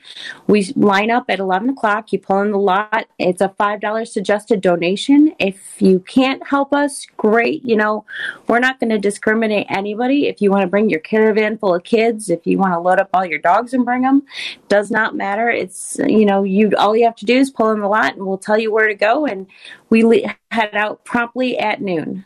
We 0.47 0.73
line 0.75 1.11
up 1.11 1.27
at 1.29 1.39
11 1.39 1.71
o'clock. 1.71 2.13
You 2.13 2.19
pull 2.19 2.41
in 2.43 2.51
the 2.51 2.59
lot. 2.59 3.07
It's 3.19 3.41
a 3.41 3.49
$5 3.49 4.09
suggested 4.09 4.61
donation. 4.61 5.35
If 5.39 5.81
you 5.81 6.01
can't 6.01 6.47
help 6.47 6.73
us, 6.73 7.07
great. 7.17 7.65
You 7.65 7.77
know, 7.77 8.05
we're 8.49 8.59
not 8.59 8.81
going 8.81 8.91
to 8.91 8.99
discriminate 8.99 9.67
anybody. 9.69 10.29
If 10.29 10.41
you 10.41 10.51
want 10.51 10.63
to 10.63 10.69
bring 10.69 10.91
your 10.91 11.01
caravan 11.01 11.59
full 11.59 11.75
of 11.75 11.85
kids, 11.85 12.31
if 12.31 12.47
you 12.47 12.59
want 12.59 12.73
to 12.73 12.81
load 12.81 12.99
up 12.99 13.11
all 13.13 13.25
your 13.25 13.39
dogs 13.39 13.75
and 13.75 13.85
bring 13.85 14.03
them, 14.03 14.23
does 14.69 14.91
not 14.91 15.15
matter. 15.15 15.51
It's, 15.51 15.99
you 16.07 16.25
know, 16.25 16.43
you 16.43 16.73
all 16.79 16.97
you 16.97 17.05
have 17.05 17.17
to 17.17 17.27
do 17.27 17.37
is 17.37 17.51
pull 17.51 17.71
in 17.71 17.81
the 17.81 17.89
lot 17.89 18.15
and 18.15 18.27
we'll 18.27 18.39
tell 18.39 18.59
you 18.59 18.73
where 18.73 18.89
to 18.89 18.95
go. 18.95 19.27
And 19.27 19.47
we 19.91 20.27
head 20.51 20.75
out 20.75 21.05
promptly 21.05 21.59
at 21.59 21.81
noon. 21.81 22.25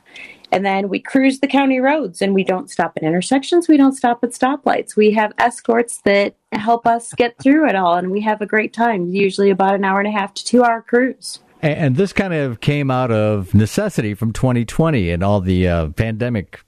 And 0.50 0.64
then 0.64 0.88
we 0.88 0.98
cruise 1.00 1.40
the 1.40 1.46
county 1.46 1.80
roads 1.80 2.22
and 2.22 2.34
we 2.34 2.44
don't 2.44 2.70
stop 2.70 2.92
at 2.96 3.02
intersections. 3.02 3.68
We 3.68 3.76
don't 3.76 3.94
stop 3.94 4.22
at 4.22 4.30
stoplights. 4.30 4.96
We 4.96 5.10
have 5.12 5.32
escorts 5.38 6.00
that 6.04 6.34
help 6.52 6.86
us 6.86 7.12
get 7.14 7.38
through 7.38 7.68
it 7.68 7.76
all. 7.76 7.96
And 7.96 8.10
we 8.10 8.20
have 8.22 8.40
a 8.40 8.46
great 8.46 8.72
time, 8.72 9.08
usually 9.08 9.50
about 9.50 9.74
an 9.74 9.84
hour 9.84 10.00
and 10.00 10.08
a 10.08 10.12
half 10.12 10.34
to 10.34 10.44
two 10.44 10.64
hour 10.64 10.82
cruise. 10.82 11.40
And 11.60 11.96
this 11.96 12.12
kind 12.12 12.32
of 12.32 12.60
came 12.60 12.90
out 12.90 13.10
of 13.10 13.52
necessity 13.52 14.14
from 14.14 14.32
2020 14.32 15.10
and 15.10 15.24
all 15.24 15.40
the 15.40 15.68
uh, 15.68 15.88
pandemic 15.88 16.60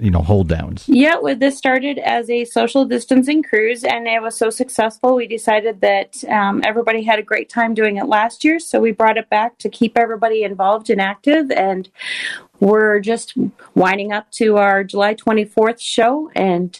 you 0.00 0.10
know 0.10 0.22
hold 0.22 0.48
downs. 0.48 0.84
Yeah, 0.88 1.18
well, 1.18 1.36
this 1.36 1.56
started 1.56 1.98
as 1.98 2.30
a 2.30 2.44
social 2.46 2.84
distancing 2.84 3.42
cruise, 3.42 3.84
and 3.84 4.08
it 4.08 4.22
was 4.22 4.36
so 4.36 4.50
successful. 4.50 5.14
We 5.14 5.26
decided 5.26 5.80
that 5.82 6.24
um, 6.24 6.62
everybody 6.64 7.02
had 7.02 7.18
a 7.18 7.22
great 7.22 7.48
time 7.48 7.74
doing 7.74 7.98
it 7.98 8.06
last 8.06 8.42
year, 8.42 8.58
so 8.58 8.80
we 8.80 8.92
brought 8.92 9.18
it 9.18 9.28
back 9.28 9.58
to 9.58 9.68
keep 9.68 9.98
everybody 9.98 10.42
involved 10.42 10.90
and 10.90 11.00
active. 11.00 11.50
And 11.50 11.88
we're 12.60 13.00
just 13.00 13.34
winding 13.74 14.12
up 14.12 14.30
to 14.32 14.58
our 14.58 14.84
July 14.84 15.14
24th 15.14 15.80
show, 15.80 16.30
and 16.34 16.78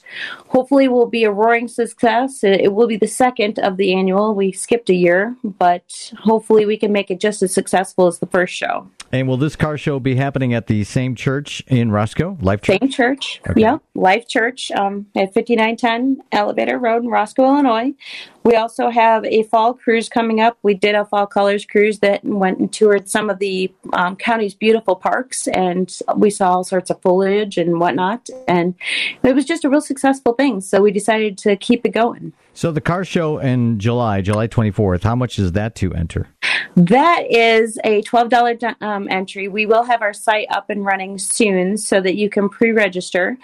hopefully, 0.48 0.88
will 0.88 1.06
be 1.06 1.24
a 1.24 1.32
roaring 1.32 1.68
success. 1.68 2.44
It 2.44 2.72
will 2.72 2.86
be 2.86 2.96
the 2.96 3.08
second 3.08 3.58
of 3.58 3.76
the 3.76 3.94
annual. 3.94 4.34
We 4.34 4.52
skipped 4.52 4.90
a 4.90 4.94
year, 4.94 5.36
but 5.42 6.12
hopefully, 6.18 6.66
we 6.66 6.76
can 6.76 6.92
make 6.92 7.10
it 7.10 7.20
just 7.20 7.42
as 7.42 7.52
successful 7.52 8.06
as 8.06 8.18
the 8.18 8.26
first 8.26 8.54
show. 8.54 8.88
And 9.12 9.26
will 9.26 9.36
this 9.36 9.56
car 9.56 9.76
show 9.76 9.98
be 9.98 10.14
happening 10.14 10.54
at 10.54 10.68
the 10.68 10.84
same 10.84 11.16
church 11.16 11.64
in 11.66 11.90
Roscoe, 11.90 12.38
Life 12.40 12.62
Church? 12.62 12.78
Same 12.80 12.90
church, 12.90 13.40
okay. 13.48 13.60
yeah, 13.60 13.78
Life 13.94 14.28
Church 14.28 14.70
um, 14.70 15.06
at 15.16 15.34
5910 15.34 16.22
Elevator 16.30 16.78
Road 16.78 17.02
in 17.02 17.08
Roscoe, 17.08 17.44
Illinois. 17.44 17.92
We 18.44 18.54
also 18.54 18.88
have 18.88 19.24
a 19.24 19.42
fall 19.44 19.74
cruise 19.74 20.08
coming 20.08 20.40
up. 20.40 20.58
We 20.62 20.74
did 20.74 20.94
a 20.94 21.04
fall 21.04 21.26
colors 21.26 21.66
cruise 21.66 21.98
that 21.98 22.24
went 22.24 22.58
and 22.58 22.72
toured 22.72 23.08
some 23.08 23.28
of 23.28 23.40
the 23.40 23.72
um, 23.92 24.16
county's 24.16 24.54
beautiful 24.54 24.94
parks, 24.94 25.48
and 25.70 25.90
we 26.16 26.30
saw 26.30 26.52
all 26.52 26.64
sorts 26.64 26.90
of 26.90 27.00
foliage 27.00 27.56
and 27.56 27.80
whatnot. 27.80 28.28
And 28.46 28.74
it 29.22 29.34
was 29.34 29.44
just 29.44 29.64
a 29.64 29.70
real 29.70 29.80
successful 29.80 30.34
thing. 30.34 30.60
So 30.60 30.82
we 30.82 30.90
decided 30.90 31.38
to 31.38 31.56
keep 31.56 31.86
it 31.86 31.90
going. 31.90 32.32
So 32.52 32.72
the 32.72 32.80
car 32.80 33.04
show 33.04 33.38
in 33.38 33.78
July, 33.78 34.20
July 34.20 34.48
24th, 34.48 35.02
how 35.02 35.14
much 35.14 35.38
is 35.38 35.52
that 35.52 35.74
to 35.76 35.94
enter? 35.94 36.28
That 36.76 37.24
is 37.30 37.78
a 37.84 38.02
$12 38.02 38.82
um, 38.82 39.08
entry. 39.08 39.48
We 39.48 39.66
will 39.66 39.84
have 39.84 40.02
our 40.02 40.12
site 40.12 40.46
up 40.50 40.68
and 40.68 40.84
running 40.84 41.18
soon 41.18 41.76
so 41.76 42.00
that 42.00 42.16
you 42.16 42.28
can 42.28 42.48
pre 42.48 42.72
register. 42.72 43.38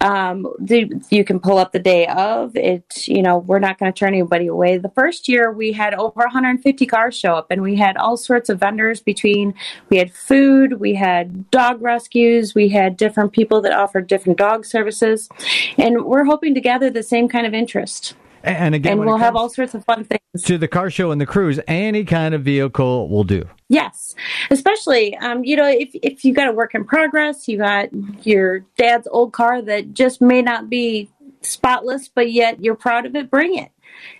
Um, 0.00 0.46
you 0.66 1.24
can 1.24 1.40
pull 1.40 1.58
up 1.58 1.72
the 1.72 1.78
day 1.78 2.06
of 2.06 2.56
it. 2.56 3.06
You 3.06 3.22
know, 3.22 3.38
we're 3.38 3.58
not 3.58 3.78
going 3.78 3.92
to 3.92 3.98
turn 3.98 4.14
anybody 4.14 4.46
away. 4.46 4.78
The 4.78 4.88
first 4.90 5.28
year 5.28 5.52
we 5.52 5.72
had 5.72 5.94
over 5.94 6.20
150 6.20 6.86
cars 6.86 7.18
show 7.18 7.34
up, 7.34 7.50
and 7.50 7.60
we 7.60 7.76
had 7.76 7.96
all 7.96 8.16
sorts 8.16 8.48
of 8.48 8.58
vendors. 8.60 9.00
Between 9.00 9.54
we 9.90 9.98
had 9.98 10.12
food, 10.12 10.80
we 10.80 10.94
had 10.94 11.50
dog 11.50 11.82
rescues, 11.82 12.54
we 12.54 12.68
had 12.70 12.96
different 12.96 13.32
people 13.32 13.60
that 13.60 13.72
offered 13.72 14.06
different 14.06 14.38
dog 14.38 14.64
services, 14.64 15.28
and 15.76 16.04
we're 16.04 16.24
hoping 16.24 16.54
to 16.54 16.60
gather 16.60 16.90
the 16.90 17.02
same 17.02 17.28
kind 17.28 17.46
of 17.46 17.52
interest. 17.52 18.14
And 18.42 18.74
again, 18.74 18.92
and 18.92 19.00
we'll 19.00 19.18
have 19.18 19.36
all 19.36 19.50
sorts 19.50 19.74
of 19.74 19.84
fun 19.84 20.04
things. 20.04 20.44
To 20.44 20.56
the 20.56 20.68
car 20.68 20.90
show 20.90 21.10
and 21.10 21.20
the 21.20 21.26
cruise, 21.26 21.60
any 21.68 22.04
kind 22.04 22.34
of 22.34 22.42
vehicle 22.42 23.08
will 23.08 23.24
do. 23.24 23.44
Yes, 23.68 24.14
especially 24.50 25.16
um, 25.18 25.44
you 25.44 25.56
know 25.56 25.68
if 25.68 25.90
if 25.94 26.24
you 26.24 26.32
got 26.32 26.48
a 26.48 26.52
work 26.52 26.74
in 26.74 26.84
progress, 26.84 27.48
you 27.48 27.58
got 27.58 27.88
your 28.24 28.60
dad's 28.78 29.06
old 29.10 29.32
car 29.32 29.60
that 29.62 29.92
just 29.92 30.20
may 30.20 30.40
not 30.40 30.70
be 30.70 31.10
spotless, 31.42 32.08
but 32.08 32.32
yet 32.32 32.62
you're 32.62 32.74
proud 32.74 33.06
of 33.06 33.14
it. 33.14 33.30
Bring 33.30 33.58
it, 33.58 33.70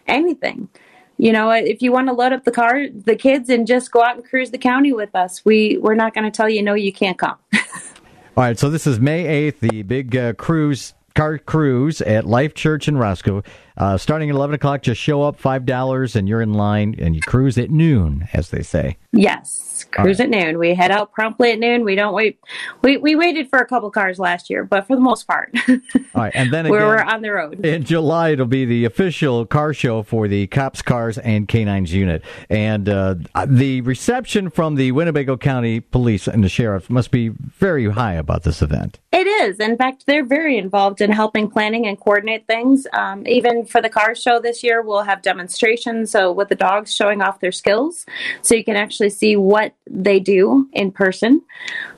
anything. 0.06 0.68
You 1.16 1.32
know, 1.32 1.50
if 1.50 1.82
you 1.82 1.92
want 1.92 2.08
to 2.08 2.14
load 2.14 2.32
up 2.32 2.44
the 2.44 2.50
car, 2.50 2.88
the 2.88 3.14
kids, 3.14 3.50
and 3.50 3.66
just 3.66 3.90
go 3.90 4.02
out 4.02 4.16
and 4.16 4.24
cruise 4.24 4.50
the 4.50 4.58
county 4.58 4.92
with 4.92 5.14
us, 5.14 5.44
we 5.44 5.78
we're 5.78 5.94
not 5.94 6.14
going 6.14 6.24
to 6.24 6.30
tell 6.30 6.48
you 6.48 6.62
no, 6.62 6.74
you 6.74 6.92
can't 6.92 7.18
come. 7.18 7.36
All 7.54 8.44
right, 8.44 8.58
so 8.58 8.70
this 8.70 8.86
is 8.86 9.00
May 9.00 9.26
eighth, 9.26 9.60
the 9.60 9.82
big 9.82 10.16
uh, 10.16 10.32
cruise 10.34 10.94
car 11.14 11.38
cruise 11.38 12.00
at 12.00 12.24
Life 12.24 12.54
Church 12.54 12.88
in 12.88 12.96
Roscoe. 12.96 13.42
Uh, 13.80 13.96
starting 13.96 14.28
at 14.28 14.36
11 14.36 14.56
o'clock, 14.56 14.82
just 14.82 15.00
show 15.00 15.22
up, 15.22 15.40
$5, 15.40 16.14
and 16.14 16.28
you're 16.28 16.42
in 16.42 16.52
line, 16.52 16.94
and 16.98 17.16
you 17.16 17.22
cruise 17.22 17.56
at 17.56 17.70
noon, 17.70 18.28
as 18.34 18.50
they 18.50 18.62
say. 18.62 18.98
Yes, 19.12 19.86
cruise 19.90 20.18
right. 20.18 20.26
at 20.26 20.30
noon. 20.30 20.58
We 20.58 20.74
head 20.74 20.90
out 20.90 21.12
promptly 21.12 21.52
at 21.52 21.58
noon. 21.58 21.82
We 21.82 21.94
don't 21.94 22.12
wait. 22.12 22.38
We, 22.82 22.98
we 22.98 23.16
waited 23.16 23.48
for 23.48 23.58
a 23.58 23.66
couple 23.66 23.90
cars 23.90 24.18
last 24.18 24.50
year, 24.50 24.64
but 24.64 24.86
for 24.86 24.96
the 24.96 25.00
most 25.00 25.26
part, 25.26 25.50
all 25.68 25.78
right. 26.14 26.32
And 26.34 26.52
then 26.52 26.66
again, 26.66 26.78
we're 26.78 26.98
on 26.98 27.22
the 27.22 27.30
road. 27.30 27.64
In 27.64 27.82
July, 27.82 28.30
it'll 28.30 28.44
be 28.44 28.66
the 28.66 28.84
official 28.84 29.46
car 29.46 29.72
show 29.72 30.02
for 30.02 30.28
the 30.28 30.46
Cops, 30.48 30.82
Cars, 30.82 31.16
and 31.16 31.48
Canines 31.48 31.92
unit. 31.92 32.22
And 32.50 32.86
uh, 32.86 33.14
the 33.46 33.80
reception 33.80 34.50
from 34.50 34.74
the 34.74 34.92
Winnebago 34.92 35.38
County 35.38 35.80
Police 35.80 36.28
and 36.28 36.44
the 36.44 36.50
Sheriff 36.50 36.90
must 36.90 37.10
be 37.10 37.30
very 37.30 37.90
high 37.90 38.14
about 38.14 38.42
this 38.44 38.60
event. 38.60 39.00
It 39.10 39.26
is. 39.26 39.58
In 39.58 39.76
fact, 39.76 40.06
they're 40.06 40.24
very 40.24 40.56
involved 40.56 41.00
in 41.00 41.10
helping 41.10 41.50
planning 41.50 41.86
and 41.86 41.98
coordinate 41.98 42.46
things. 42.46 42.86
Um, 42.92 43.26
even 43.26 43.64
for 43.70 43.80
the 43.80 43.88
car 43.88 44.14
show 44.14 44.40
this 44.40 44.62
year, 44.62 44.82
we'll 44.82 45.02
have 45.02 45.22
demonstrations 45.22 46.10
so 46.10 46.32
with 46.32 46.48
the 46.48 46.54
dogs 46.54 46.94
showing 46.94 47.22
off 47.22 47.40
their 47.40 47.52
skills, 47.52 48.06
so 48.42 48.54
you 48.54 48.64
can 48.64 48.76
actually 48.76 49.10
see 49.10 49.36
what 49.36 49.74
they 49.88 50.20
do 50.20 50.68
in 50.72 50.90
person. 50.90 51.42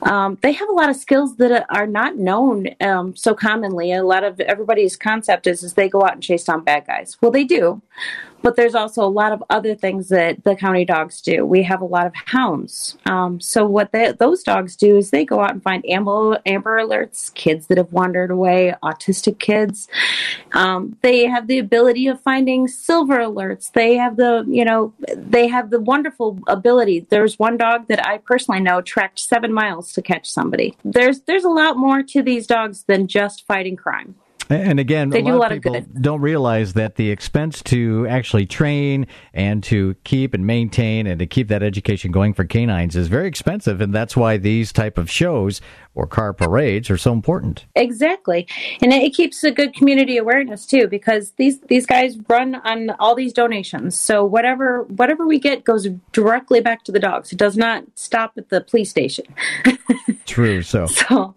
Um, 0.03 0.37
they 0.41 0.51
have 0.51 0.69
a 0.69 0.73
lot 0.73 0.89
of 0.89 0.95
skills 0.95 1.37
that 1.37 1.65
are 1.69 1.87
not 1.87 2.17
known 2.17 2.67
um, 2.81 3.15
so 3.15 3.33
commonly. 3.33 3.91
A 3.91 4.03
lot 4.03 4.23
of 4.23 4.39
everybody's 4.39 4.95
concept 4.95 5.47
is 5.47 5.63
is 5.63 5.73
they 5.73 5.89
go 5.89 6.03
out 6.03 6.13
and 6.13 6.23
chase 6.23 6.43
down 6.43 6.63
bad 6.63 6.85
guys. 6.85 7.17
Well, 7.21 7.31
they 7.31 7.43
do, 7.43 7.81
but 8.43 8.57
there's 8.57 8.75
also 8.75 9.03
a 9.03 9.07
lot 9.07 9.31
of 9.31 9.41
other 9.49 9.73
things 9.73 10.09
that 10.09 10.43
the 10.43 10.55
county 10.55 10.85
dogs 10.85 11.21
do. 11.21 11.45
We 11.45 11.63
have 11.63 11.81
a 11.81 11.85
lot 11.85 12.05
of 12.05 12.13
hounds. 12.13 12.97
Um, 13.05 13.39
so 13.39 13.65
what 13.65 13.91
they, 13.93 14.11
those 14.11 14.43
dogs 14.43 14.75
do 14.75 14.97
is 14.97 15.09
they 15.09 15.25
go 15.25 15.39
out 15.39 15.51
and 15.51 15.63
find 15.63 15.83
amber, 15.89 16.39
amber 16.45 16.77
alerts, 16.77 17.33
kids 17.33 17.67
that 17.67 17.77
have 17.77 17.91
wandered 17.91 18.29
away, 18.29 18.75
autistic 18.83 19.39
kids. 19.39 19.87
Um, 20.51 20.97
they 21.01 21.25
have 21.25 21.47
the 21.47 21.57
ability 21.57 22.07
of 22.07 22.21
finding 22.21 22.67
silver 22.67 23.17
alerts. 23.19 23.71
They 23.71 23.95
have 23.95 24.17
the, 24.17 24.45
you 24.47 24.65
know, 24.65 24.93
they 25.15 25.47
have 25.47 25.69
the 25.69 25.79
wonderful 25.79 26.37
ability. 26.47 27.07
There's 27.09 27.39
one 27.39 27.57
dog 27.57 27.87
that 27.87 28.05
I 28.05 28.17
personally 28.17 28.59
know 28.59 28.81
tracked 28.81 29.19
seven 29.19 29.53
miles 29.53 29.93
to 29.93 30.01
catch 30.01 30.29
somebody. 30.29 30.75
There's 30.83 31.21
there's 31.21 31.45
a 31.45 31.49
lot 31.49 31.77
more 31.77 32.03
to 32.03 32.21
these 32.21 32.45
dogs 32.45 32.83
than 32.83 33.07
just 33.07 33.47
fighting 33.47 33.77
crime. 33.77 34.15
And 34.53 34.79
again, 34.79 35.09
they 35.09 35.21
a 35.21 35.23
lot, 35.23 35.33
a 35.33 35.37
lot 35.37 35.51
of 35.51 35.61
people 35.61 35.75
of 35.75 36.01
don't 36.01 36.21
realize 36.21 36.73
that 36.73 36.95
the 36.95 37.09
expense 37.09 37.61
to 37.63 38.07
actually 38.07 38.45
train 38.45 39.07
and 39.33 39.63
to 39.65 39.95
keep 40.03 40.33
and 40.33 40.45
maintain 40.45 41.07
and 41.07 41.19
to 41.19 41.25
keep 41.25 41.47
that 41.47 41.63
education 41.63 42.11
going 42.11 42.33
for 42.33 42.43
canines 42.43 42.95
is 42.95 43.07
very 43.07 43.27
expensive, 43.27 43.81
and 43.81 43.93
that's 43.93 44.15
why 44.15 44.37
these 44.37 44.71
type 44.71 44.97
of 44.97 45.09
shows 45.09 45.61
or 45.95 46.07
car 46.07 46.33
parades 46.33 46.89
are 46.89 46.97
so 46.97 47.13
important. 47.13 47.65
Exactly, 47.75 48.47
and 48.81 48.93
it 48.93 49.13
keeps 49.13 49.43
a 49.43 49.51
good 49.51 49.73
community 49.73 50.17
awareness 50.17 50.65
too, 50.65 50.87
because 50.87 51.31
these 51.37 51.59
these 51.61 51.85
guys 51.85 52.17
run 52.29 52.55
on 52.55 52.91
all 52.99 53.15
these 53.15 53.33
donations. 53.33 53.97
So 53.97 54.23
whatever 54.25 54.83
whatever 54.83 55.25
we 55.25 55.39
get 55.39 55.63
goes 55.63 55.87
directly 56.11 56.61
back 56.61 56.83
to 56.85 56.91
the 56.91 56.99
dogs. 56.99 57.31
It 57.31 57.37
does 57.37 57.57
not 57.57 57.83
stop 57.95 58.33
at 58.37 58.49
the 58.49 58.61
police 58.61 58.89
station. 58.89 59.25
True. 60.25 60.61
So 60.61 60.85
so 60.85 61.35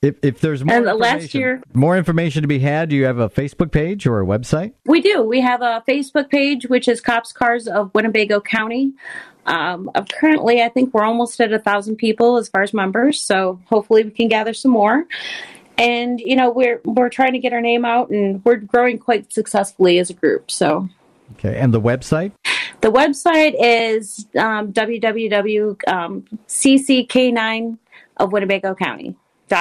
if, 0.00 0.16
if 0.22 0.40
there's 0.40 0.64
more 0.64 0.80
last 0.80 1.34
year, 1.34 1.60
more 1.74 1.96
information 1.96 2.42
to 2.42 2.48
be 2.48 2.60
had, 2.60 2.88
do 2.90 2.96
you 2.96 3.04
have 3.04 3.18
a 3.18 3.28
Facebook 3.28 3.72
page 3.72 4.06
or 4.06 4.20
a 4.20 4.26
website? 4.26 4.72
We 4.86 5.00
do. 5.00 5.22
We 5.22 5.40
have 5.40 5.60
a 5.60 5.82
Facebook 5.88 6.30
page, 6.30 6.66
which 6.68 6.86
is 6.86 7.00
Cops 7.00 7.32
Cars 7.32 7.66
of 7.66 7.92
Winnebago 7.94 8.40
County. 8.40 8.92
Um, 9.46 9.90
currently, 10.12 10.62
I 10.62 10.68
think 10.68 10.94
we're 10.94 11.02
almost 11.02 11.40
at 11.40 11.52
a 11.52 11.58
thousand 11.58 11.96
people 11.96 12.36
as 12.36 12.48
far 12.48 12.62
as 12.62 12.72
members, 12.72 13.20
so 13.20 13.60
hopefully 13.66 14.04
we 14.04 14.12
can 14.12 14.28
gather 14.28 14.54
some 14.54 14.70
more. 14.70 15.04
And 15.76 16.20
you 16.20 16.36
know, 16.36 16.50
we're 16.50 16.80
we're 16.84 17.08
trying 17.08 17.32
to 17.32 17.40
get 17.40 17.52
our 17.52 17.60
name 17.60 17.84
out, 17.84 18.10
and 18.10 18.44
we're 18.44 18.56
growing 18.56 18.98
quite 18.98 19.32
successfully 19.32 19.98
as 19.98 20.10
a 20.10 20.14
group. 20.14 20.50
So, 20.50 20.88
okay. 21.32 21.56
And 21.56 21.74
the 21.74 21.80
website? 21.80 22.32
The 22.82 22.92
website 22.92 23.56
is 23.58 24.26
um, 24.36 24.72
www.cck9 24.72 25.78
um, 27.60 27.78
of 28.18 28.32
Winnebago 28.32 28.76
County 28.76 29.16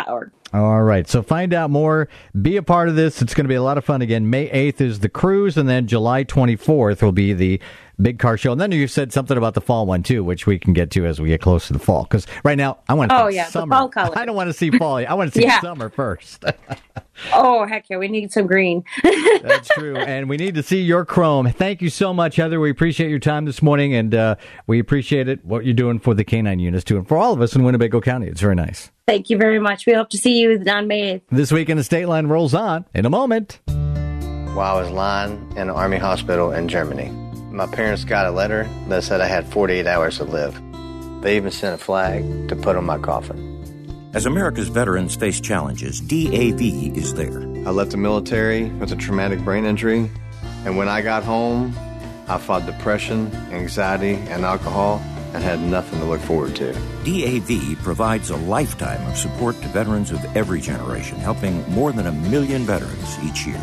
org. 0.08 0.32
All 0.54 0.82
right. 0.82 1.08
So 1.08 1.22
find 1.22 1.54
out 1.54 1.70
more. 1.70 2.08
Be 2.42 2.56
a 2.56 2.64
part 2.64 2.88
of 2.88 2.96
this. 2.96 3.22
It's 3.22 3.34
going 3.34 3.44
to 3.44 3.50
be 3.50 3.56
a 3.56 3.62
lot 3.62 3.78
of 3.78 3.84
fun 3.84 4.02
again. 4.02 4.30
May 4.30 4.50
8th 4.50 4.82
is 4.82 5.00
the 5.00 5.10
cruise, 5.10 5.58
and 5.58 5.68
then 5.68 5.88
July 5.88 6.24
24th 6.24 7.02
will 7.02 7.12
be 7.12 7.34
the 7.34 7.60
big 8.02 8.18
car 8.18 8.38
show. 8.38 8.54
And 8.54 8.62
then 8.62 8.72
you 8.72 8.88
said 8.88 9.12
something 9.12 9.38
about 9.38 9.56
the 9.56 9.62
fall 9.62 9.86
one, 9.86 10.04
too, 10.04 10.24
which 10.24 10.48
we 10.48 10.58
can 10.58 10.72
get 10.72 10.90
to 10.92 11.06
as 11.06 11.20
we 11.20 11.30
get 11.30 11.42
close 11.42 11.68
to 11.68 11.74
the 11.74 11.80
fall. 11.80 12.04
Because 12.04 12.26
right 12.46 12.58
now, 12.58 12.78
I 12.88 12.94
want 12.94 13.12
to 13.12 13.24
oh, 13.24 13.28
yeah, 13.28 13.48
summer. 13.48 13.76
fall 13.76 13.90
color. 13.90 14.14
I 14.18 14.26
don't 14.26 14.38
want 14.38 14.48
to 14.48 14.54
see 14.54 14.72
fall. 14.72 14.98
I 14.98 15.14
want 15.14 15.34
to 15.34 15.38
see 15.38 15.46
yeah. 15.46 15.60
summer 15.60 15.90
first. 15.90 16.46
oh, 17.34 17.66
heck 17.66 17.90
yeah. 17.90 17.98
We 17.98 18.08
need 18.08 18.32
some 18.32 18.48
green. 18.48 18.86
That's 19.04 19.68
true. 19.68 19.98
And 19.98 20.30
we 20.30 20.38
need 20.38 20.56
to 20.56 20.64
see 20.64 20.82
your 20.82 21.04
chrome. 21.04 21.52
Thank 21.52 21.82
you 21.82 21.90
so 21.90 22.14
much, 22.14 22.38
Heather. 22.38 22.62
We 22.62 22.70
appreciate 22.70 23.10
your 23.10 23.20
time 23.20 23.44
this 23.44 23.62
morning, 23.62 23.94
and 23.94 24.16
uh, 24.16 24.36
we 24.66 24.80
appreciate 24.80 25.28
it, 25.28 25.44
what 25.44 25.66
you're 25.66 25.74
doing 25.74 26.00
for 26.00 26.14
the 26.14 26.24
canine 26.24 26.60
units, 26.60 26.86
too, 26.86 26.98
and 26.98 27.08
for 27.08 27.18
all 27.18 27.34
of 27.34 27.42
us 27.42 27.54
in 27.54 27.64
Winnebago 27.66 28.00
County. 28.00 28.28
It's 28.28 28.42
very 28.42 28.56
nice. 28.56 28.92
Thank 29.08 29.30
you 29.30 29.38
very 29.38 29.58
much. 29.58 29.86
We 29.86 29.94
hope 29.94 30.10
to 30.10 30.18
see 30.18 30.38
you 30.38 30.62
on 30.68 30.88
May 30.88 31.20
8th. 31.20 31.22
This 31.32 31.50
week 31.50 31.70
in 31.70 31.78
the 31.78 31.84
Stateline 31.84 32.30
rolls 32.30 32.54
on 32.54 32.84
in 32.94 33.06
a 33.06 33.10
moment. 33.10 33.62
While 33.66 34.76
I 34.76 34.82
was 34.82 34.92
lying 34.92 35.50
in 35.52 35.60
an 35.60 35.70
army 35.70 35.96
hospital 35.96 36.52
in 36.52 36.68
Germany, 36.68 37.10
my 37.50 37.68
parents 37.68 38.04
got 38.04 38.26
a 38.26 38.32
letter 38.32 38.70
that 38.90 39.06
said 39.06 39.22
I 39.22 39.28
had 39.28 39.48
48 39.48 39.88
hours 39.88 40.18
to 40.18 40.26
live. 40.26 40.62
They 41.22 41.38
even 41.38 41.52
sent 41.52 41.80
a 41.80 41.82
flag 41.82 42.50
to 42.50 42.56
put 42.58 42.76
on 42.76 42.84
my 42.84 42.98
coffin. 42.98 44.12
As 44.14 44.26
America's 44.26 44.68
veterans 44.68 45.16
face 45.16 45.40
challenges, 45.40 46.02
DAV 46.02 46.62
is 46.98 47.14
there. 47.14 47.40
I 47.66 47.72
left 47.72 47.92
the 47.92 47.98
military 47.98 48.66
with 48.72 48.92
a 48.92 48.98
traumatic 48.98 49.40
brain 49.40 49.64
injury, 49.64 50.12
and 50.66 50.76
when 50.76 50.90
I 50.90 51.02
got 51.02 51.24
home, 51.24 51.74
I 52.28 52.38
fought 52.40 52.66
depression, 52.66 53.34
anxiety, 53.54 54.16
and 54.16 54.44
alcohol 54.44 55.02
and 55.38 55.46
had 55.46 55.62
nothing 55.62 56.00
to 56.00 56.06
look 56.06 56.20
forward 56.22 56.56
to. 56.56 56.74
DAV 57.06 57.78
provides 57.84 58.32
a 58.32 58.36
lifetime 58.36 59.06
of 59.08 59.16
support 59.16 59.56
to 59.62 59.68
veterans 59.68 60.10
of 60.10 60.26
every 60.36 60.60
generation, 60.60 61.20
helping 61.20 61.64
more 61.72 61.92
than 61.92 62.08
a 62.08 62.12
million 62.12 62.64
veterans 62.64 63.20
each 63.24 63.46
year. 63.46 63.62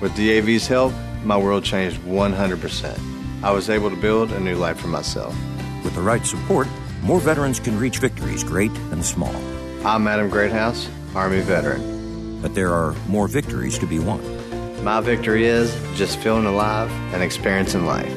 With 0.00 0.16
DAV's 0.16 0.66
help, 0.66 0.94
my 1.22 1.36
world 1.36 1.64
changed 1.64 2.00
100%. 2.00 2.98
I 3.42 3.50
was 3.52 3.68
able 3.68 3.90
to 3.90 3.96
build 3.96 4.32
a 4.32 4.40
new 4.40 4.56
life 4.56 4.78
for 4.78 4.88
myself. 4.88 5.36
With 5.84 5.94
the 5.94 6.00
right 6.00 6.24
support, 6.24 6.66
more 7.02 7.20
veterans 7.20 7.60
can 7.60 7.78
reach 7.78 7.98
victories 7.98 8.42
great 8.42 8.72
and 8.90 9.04
small. 9.04 9.36
I'm 9.84 10.08
Adam 10.08 10.30
Greathouse, 10.30 10.88
Army 11.14 11.40
veteran. 11.40 12.40
But 12.40 12.54
there 12.54 12.72
are 12.72 12.94
more 13.06 13.28
victories 13.28 13.78
to 13.80 13.86
be 13.86 13.98
won. 13.98 14.22
My 14.82 15.00
victory 15.00 15.44
is 15.44 15.76
just 15.94 16.18
feeling 16.20 16.46
alive 16.46 16.90
and 17.12 17.22
experiencing 17.22 17.84
life. 17.84 18.16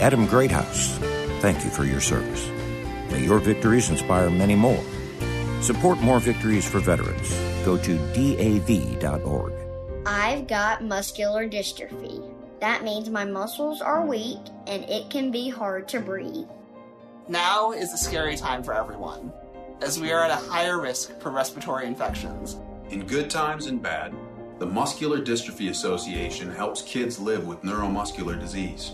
Adam 0.00 0.26
Greathouse, 0.26 0.96
thank 1.38 1.64
you 1.64 1.70
for 1.70 1.84
your 1.84 2.00
service. 2.00 2.48
May 3.10 3.24
your 3.24 3.38
victories 3.38 3.90
inspire 3.90 4.30
many 4.30 4.54
more. 4.54 4.82
Support 5.62 6.00
more 6.00 6.20
victories 6.20 6.68
for 6.68 6.78
veterans. 6.78 7.30
Go 7.64 7.76
to 7.78 7.96
DAV.org. 8.14 9.52
I've 10.06 10.46
got 10.46 10.82
muscular 10.82 11.48
dystrophy. 11.48 12.34
That 12.60 12.82
means 12.82 13.08
my 13.08 13.24
muscles 13.24 13.80
are 13.80 14.04
weak 14.04 14.40
and 14.66 14.84
it 14.84 15.10
can 15.10 15.30
be 15.30 15.48
hard 15.48 15.88
to 15.88 16.00
breathe. 16.00 16.48
Now 17.28 17.72
is 17.72 17.92
a 17.92 17.98
scary 17.98 18.36
time 18.36 18.62
for 18.62 18.74
everyone, 18.74 19.32
as 19.82 20.00
we 20.00 20.12
are 20.12 20.24
at 20.24 20.30
a 20.30 20.48
higher 20.50 20.80
risk 20.80 21.20
for 21.20 21.30
respiratory 21.30 21.86
infections. 21.86 22.56
In 22.90 23.06
good 23.06 23.28
times 23.28 23.66
and 23.66 23.82
bad, 23.82 24.14
the 24.58 24.66
Muscular 24.66 25.20
Dystrophy 25.20 25.70
Association 25.70 26.50
helps 26.50 26.82
kids 26.82 27.20
live 27.20 27.46
with 27.46 27.62
neuromuscular 27.62 28.40
disease. 28.40 28.92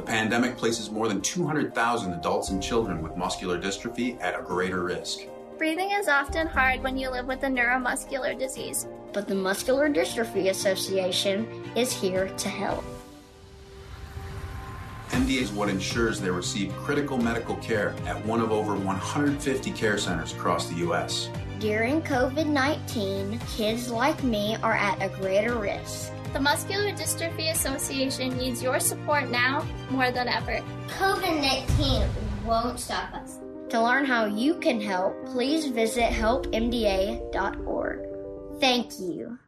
The 0.00 0.06
pandemic 0.06 0.56
places 0.56 0.90
more 0.90 1.08
than 1.08 1.20
200,000 1.20 2.14
adults 2.14 2.48
and 2.48 2.62
children 2.62 3.02
with 3.02 3.18
muscular 3.18 3.60
dystrophy 3.60 4.18
at 4.22 4.34
a 4.34 4.42
greater 4.42 4.82
risk. 4.82 5.26
Breathing 5.58 5.90
is 5.90 6.08
often 6.08 6.46
hard 6.46 6.82
when 6.82 6.96
you 6.96 7.10
live 7.10 7.26
with 7.26 7.42
a 7.42 7.48
neuromuscular 7.48 8.38
disease. 8.38 8.86
But 9.12 9.28
the 9.28 9.34
Muscular 9.34 9.90
Dystrophy 9.90 10.48
Association 10.48 11.46
is 11.76 11.92
here 11.92 12.28
to 12.28 12.48
help. 12.48 12.82
MDA 15.10 15.42
is 15.42 15.52
what 15.52 15.68
ensures 15.68 16.18
they 16.18 16.30
receive 16.30 16.74
critical 16.76 17.18
medical 17.18 17.56
care 17.56 17.94
at 18.06 18.24
one 18.24 18.40
of 18.40 18.52
over 18.52 18.74
150 18.74 19.70
care 19.72 19.98
centers 19.98 20.32
across 20.32 20.66
the 20.70 20.76
U.S. 20.76 21.28
During 21.58 22.00
COVID 22.00 22.46
19, 22.46 23.38
kids 23.54 23.90
like 23.90 24.24
me 24.24 24.56
are 24.62 24.72
at 24.72 25.02
a 25.02 25.10
greater 25.20 25.58
risk. 25.58 26.10
The 26.32 26.38
Muscular 26.38 26.92
Dystrophy 26.92 27.50
Association 27.50 28.36
needs 28.38 28.62
your 28.62 28.78
support 28.78 29.30
now 29.30 29.66
more 29.90 30.12
than 30.12 30.28
ever. 30.28 30.60
COVID 30.98 31.40
19 31.40 32.06
won't 32.46 32.78
stop 32.78 33.12
us. 33.14 33.40
To 33.70 33.82
learn 33.82 34.04
how 34.04 34.26
you 34.26 34.54
can 34.54 34.80
help, 34.80 35.26
please 35.26 35.66
visit 35.66 36.04
helpmda.org. 36.04 38.00
Thank 38.60 39.00
you. 39.00 39.38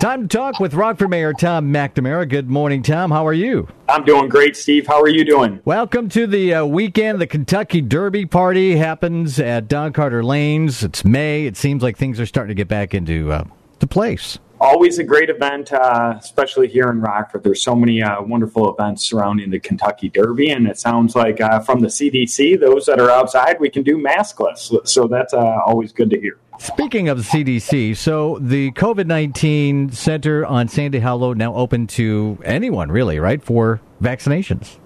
Time 0.00 0.26
to 0.26 0.36
talk 0.36 0.58
with 0.58 0.74
Rockford 0.74 1.10
Mayor 1.10 1.32
Tom 1.32 1.72
McNamara. 1.72 2.28
Good 2.28 2.50
morning, 2.50 2.82
Tom. 2.82 3.12
How 3.12 3.24
are 3.24 3.32
you? 3.32 3.68
I'm 3.88 4.04
doing 4.04 4.28
great, 4.28 4.56
Steve. 4.56 4.88
How 4.88 5.00
are 5.00 5.08
you 5.08 5.24
doing? 5.24 5.60
Welcome 5.64 6.08
to 6.08 6.26
the 6.26 6.54
uh, 6.54 6.64
weekend. 6.64 7.20
The 7.20 7.28
Kentucky 7.28 7.80
Derby 7.80 8.26
party 8.26 8.74
happens 8.74 9.38
at 9.38 9.68
Don 9.68 9.92
Carter 9.92 10.24
Lanes. 10.24 10.82
It's 10.82 11.04
May. 11.04 11.46
It 11.46 11.56
seems 11.56 11.84
like 11.84 11.96
things 11.96 12.18
are 12.18 12.26
starting 12.26 12.48
to 12.48 12.60
get 12.60 12.66
back 12.66 12.94
into 12.94 13.30
uh, 13.30 13.44
the 13.78 13.86
place. 13.86 14.40
Always 14.62 15.00
a 15.00 15.02
great 15.02 15.28
event, 15.28 15.72
uh, 15.72 16.14
especially 16.20 16.68
here 16.68 16.88
in 16.88 17.00
Rockford. 17.00 17.42
There's 17.42 17.60
so 17.60 17.74
many 17.74 18.00
uh, 18.00 18.22
wonderful 18.22 18.72
events 18.72 19.02
surrounding 19.02 19.50
the 19.50 19.58
Kentucky 19.58 20.08
Derby, 20.08 20.50
and 20.50 20.68
it 20.68 20.78
sounds 20.78 21.16
like 21.16 21.40
uh, 21.40 21.58
from 21.58 21.80
the 21.80 21.88
CDC, 21.88 22.60
those 22.60 22.86
that 22.86 23.00
are 23.00 23.10
outside, 23.10 23.58
we 23.58 23.68
can 23.68 23.82
do 23.82 23.98
maskless. 23.98 24.72
So 24.86 25.08
that's 25.08 25.34
uh, 25.34 25.58
always 25.66 25.90
good 25.90 26.10
to 26.10 26.20
hear. 26.20 26.38
Speaking 26.60 27.08
of 27.08 27.18
the 27.18 27.24
CDC, 27.24 27.96
so 27.96 28.38
the 28.40 28.70
COVID 28.70 29.06
19 29.06 29.90
center 29.90 30.46
on 30.46 30.68
Sandy 30.68 31.00
Hollow 31.00 31.32
now 31.32 31.52
open 31.56 31.88
to 31.88 32.38
anyone, 32.44 32.92
really, 32.92 33.18
right, 33.18 33.42
for 33.42 33.80
vaccinations? 34.00 34.78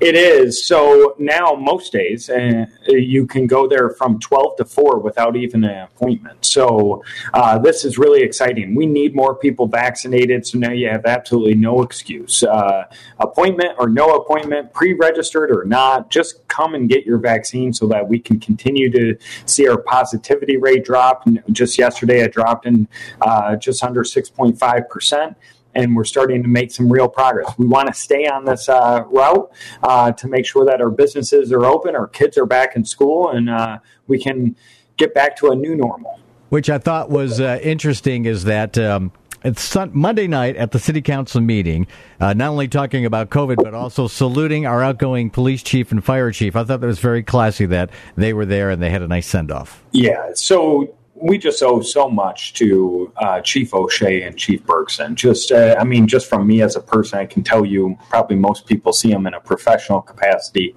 It 0.00 0.14
is. 0.14 0.66
So 0.66 1.14
now, 1.18 1.54
most 1.54 1.92
days, 1.92 2.30
uh, 2.30 2.66
you 2.86 3.26
can 3.26 3.46
go 3.46 3.66
there 3.66 3.90
from 3.90 4.18
12 4.18 4.56
to 4.58 4.64
4 4.64 4.98
without 4.98 5.36
even 5.36 5.64
an 5.64 5.82
appointment. 5.82 6.44
So 6.44 7.02
uh, 7.34 7.58
this 7.58 7.84
is 7.84 7.98
really 7.98 8.22
exciting. 8.22 8.74
We 8.74 8.86
need 8.86 9.14
more 9.14 9.34
people 9.34 9.66
vaccinated. 9.66 10.46
So 10.46 10.58
now 10.58 10.72
you 10.72 10.88
have 10.88 11.06
absolutely 11.06 11.54
no 11.54 11.82
excuse. 11.82 12.42
Uh, 12.42 12.84
appointment 13.18 13.72
or 13.78 13.88
no 13.88 14.16
appointment, 14.16 14.72
pre 14.72 14.92
registered 14.92 15.50
or 15.50 15.64
not, 15.64 16.10
just 16.10 16.46
come 16.48 16.74
and 16.74 16.88
get 16.88 17.04
your 17.04 17.18
vaccine 17.18 17.72
so 17.72 17.86
that 17.88 18.08
we 18.08 18.18
can 18.18 18.40
continue 18.40 18.90
to 18.90 19.16
see 19.46 19.68
our 19.68 19.78
positivity 19.78 20.56
rate 20.56 20.84
drop. 20.84 21.26
Just 21.50 21.78
yesterday, 21.78 22.20
it 22.20 22.32
dropped 22.32 22.66
in 22.66 22.88
uh, 23.20 23.56
just 23.56 23.82
under 23.82 24.02
6.5% 24.02 25.34
and 25.74 25.94
we're 25.94 26.04
starting 26.04 26.42
to 26.42 26.48
make 26.48 26.70
some 26.70 26.90
real 26.90 27.08
progress. 27.08 27.52
We 27.58 27.66
want 27.66 27.88
to 27.88 27.94
stay 27.94 28.26
on 28.26 28.44
this 28.44 28.68
uh, 28.68 29.04
route 29.06 29.50
uh, 29.82 30.12
to 30.12 30.28
make 30.28 30.46
sure 30.46 30.64
that 30.64 30.80
our 30.80 30.90
businesses 30.90 31.52
are 31.52 31.64
open, 31.64 31.94
our 31.94 32.08
kids 32.08 32.36
are 32.38 32.46
back 32.46 32.76
in 32.76 32.84
school, 32.84 33.30
and 33.30 33.48
uh, 33.48 33.78
we 34.06 34.18
can 34.18 34.56
get 34.96 35.14
back 35.14 35.36
to 35.36 35.50
a 35.50 35.56
new 35.56 35.76
normal. 35.76 36.18
Which 36.48 36.70
I 36.70 36.78
thought 36.78 37.10
was 37.10 37.40
uh, 37.40 37.58
interesting 37.62 38.24
is 38.24 38.44
that. 38.44 38.78
Um, 38.78 39.12
sun- 39.54 39.92
Monday 39.94 40.26
night 40.26 40.56
at 40.56 40.72
the 40.72 40.78
city 40.78 41.00
council 41.00 41.40
meeting, 41.40 41.86
uh, 42.20 42.32
not 42.32 42.48
only 42.48 42.66
talking 42.66 43.04
about 43.04 43.30
COVID, 43.30 43.56
but 43.62 43.72
also 43.72 44.08
saluting 44.08 44.66
our 44.66 44.82
outgoing 44.82 45.30
police 45.30 45.62
chief 45.62 45.92
and 45.92 46.04
fire 46.04 46.32
chief. 46.32 46.56
I 46.56 46.64
thought 46.64 46.80
that 46.80 46.86
was 46.86 46.98
very 46.98 47.22
classy 47.22 47.66
that 47.66 47.90
they 48.16 48.32
were 48.32 48.46
there 48.46 48.70
and 48.70 48.82
they 48.82 48.90
had 48.90 49.00
a 49.02 49.06
nice 49.06 49.28
send 49.28 49.52
off. 49.52 49.84
Yeah. 49.92 50.30
So 50.34 50.92
we 51.20 51.38
just 51.38 51.62
owe 51.62 51.80
so 51.80 52.08
much 52.08 52.52
to 52.54 53.12
uh, 53.16 53.40
Chief 53.40 53.74
O'Shea 53.74 54.22
and 54.22 54.36
Chief 54.36 54.62
Bergsten. 54.64 55.14
Just, 55.14 55.52
uh, 55.52 55.76
I 55.78 55.84
mean, 55.84 56.06
just 56.06 56.28
from 56.28 56.46
me 56.46 56.62
as 56.62 56.76
a 56.76 56.80
person, 56.80 57.18
I 57.18 57.26
can 57.26 57.42
tell 57.42 57.64
you 57.64 57.98
probably 58.08 58.36
most 58.36 58.66
people 58.66 58.92
see 58.92 59.10
them 59.10 59.26
in 59.26 59.34
a 59.34 59.40
professional 59.40 60.00
capacity. 60.00 60.74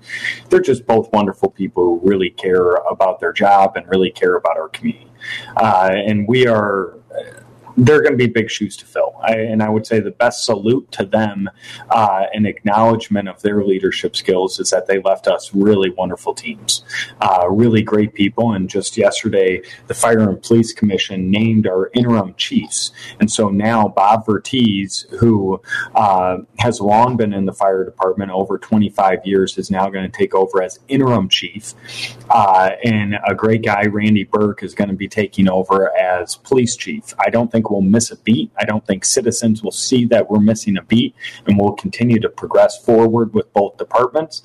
They're 0.49 0.61
just 0.61 0.85
both 0.85 1.11
wonderful 1.13 1.49
people 1.49 1.83
who 1.83 2.07
really 2.07 2.29
care 2.29 2.75
about 2.89 3.19
their 3.19 3.33
job 3.33 3.73
and 3.75 3.87
really 3.89 4.11
care 4.11 4.35
about 4.35 4.57
our 4.57 4.69
community. 4.69 5.07
Uh, 5.57 5.91
and 5.93 6.27
we 6.27 6.47
are 6.47 6.95
they're 7.77 8.01
going 8.01 8.13
to 8.13 8.17
be 8.17 8.27
big 8.27 8.49
shoes 8.49 8.75
to 8.77 8.85
fill. 8.85 9.15
I, 9.21 9.35
and 9.35 9.61
I 9.63 9.69
would 9.69 9.85
say 9.85 9.99
the 9.99 10.11
best 10.11 10.45
salute 10.45 10.91
to 10.93 11.05
them 11.05 11.49
uh, 11.89 12.25
and 12.33 12.45
acknowledgement 12.45 13.29
of 13.29 13.41
their 13.41 13.63
leadership 13.63 14.15
skills 14.15 14.59
is 14.59 14.69
that 14.71 14.87
they 14.87 14.99
left 14.99 15.27
us 15.27 15.53
really 15.53 15.89
wonderful 15.91 16.33
teams, 16.33 16.83
uh, 17.21 17.47
really 17.49 17.81
great 17.81 18.13
people. 18.13 18.53
And 18.53 18.69
just 18.69 18.97
yesterday, 18.97 19.61
the 19.87 19.93
Fire 19.93 20.19
and 20.19 20.41
Police 20.41 20.73
Commission 20.73 21.31
named 21.31 21.67
our 21.67 21.89
interim 21.93 22.33
chiefs. 22.35 22.91
And 23.19 23.31
so 23.31 23.49
now 23.49 23.87
Bob 23.87 24.25
Vertiz, 24.25 25.09
who 25.19 25.61
uh, 25.95 26.37
has 26.59 26.81
long 26.81 27.17
been 27.17 27.33
in 27.33 27.45
the 27.45 27.53
fire 27.53 27.83
department 27.83 28.31
over 28.31 28.57
25 28.57 29.25
years, 29.25 29.57
is 29.57 29.71
now 29.71 29.89
going 29.89 30.09
to 30.09 30.17
take 30.17 30.33
over 30.35 30.61
as 30.61 30.79
interim 30.87 31.29
chief. 31.29 31.73
Uh, 32.29 32.71
and 32.83 33.17
a 33.27 33.35
great 33.35 33.63
guy, 33.63 33.83
Randy 33.85 34.23
Burke, 34.23 34.63
is 34.63 34.73
going 34.73 34.89
to 34.89 34.95
be 34.95 35.07
taking 35.07 35.49
over 35.49 35.95
as 35.97 36.35
police 36.35 36.75
chief. 36.75 37.13
I 37.19 37.29
don't 37.29 37.51
think 37.51 37.60
think 37.61 37.69
we'll 37.69 37.81
miss 37.81 38.09
a 38.09 38.17
beat. 38.17 38.51
I 38.57 38.65
don't 38.65 38.85
think 38.87 39.05
citizens 39.05 39.61
will 39.61 39.71
see 39.71 40.05
that 40.05 40.29
we're 40.29 40.39
missing 40.39 40.77
a 40.77 40.81
beat, 40.81 41.13
and 41.45 41.59
we'll 41.59 41.73
continue 41.73 42.19
to 42.19 42.29
progress 42.29 42.83
forward 42.83 43.33
with 43.33 43.53
both 43.53 43.77
departments. 43.77 44.41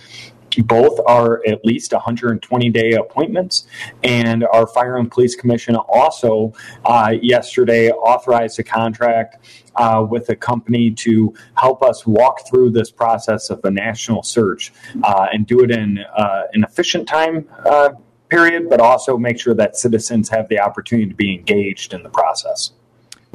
Both 0.59 1.01
are 1.07 1.43
at 1.47 1.67
least 1.67 1.93
120 1.93 2.71
day 2.71 2.93
appointments, 2.93 3.67
and 4.03 4.45
our 4.45 4.67
Fire 4.67 4.97
and 4.97 5.11
Police 5.11 5.35
Commission 5.35 5.77
also 5.77 6.55
uh, 6.85 7.13
yesterday 7.21 7.91
authorized 7.91 8.59
a 8.59 8.63
contract 8.63 9.37
uh, 9.75 10.07
with 10.09 10.31
a 10.31 10.37
company 10.37 10.91
to 10.93 11.35
help 11.57 11.83
us 11.83 12.07
walk 12.07 12.49
through 12.49 12.71
this 12.71 12.91
process 12.91 13.51
of 13.51 13.63
a 13.65 13.71
national 13.71 14.23
search 14.23 14.73
uh, 15.03 15.27
and 15.31 15.47
do 15.47 15.61
it 15.61 15.71
in 15.71 15.99
uh, 16.17 16.43
an 16.55 16.65
efficient 16.65 17.07
time 17.07 17.47
uh, 17.67 17.91
period, 18.29 18.69
but 18.69 18.81
also 18.81 19.17
make 19.17 19.39
sure 19.39 19.55
that 19.55 19.77
citizens 19.77 20.29
have 20.29 20.49
the 20.49 20.61
opportunity 20.61 21.09
to 21.09 21.15
be 21.15 21.35
engaged 21.35 21.93
in 21.93 22.03
the 22.03 22.11
process. 22.11 22.73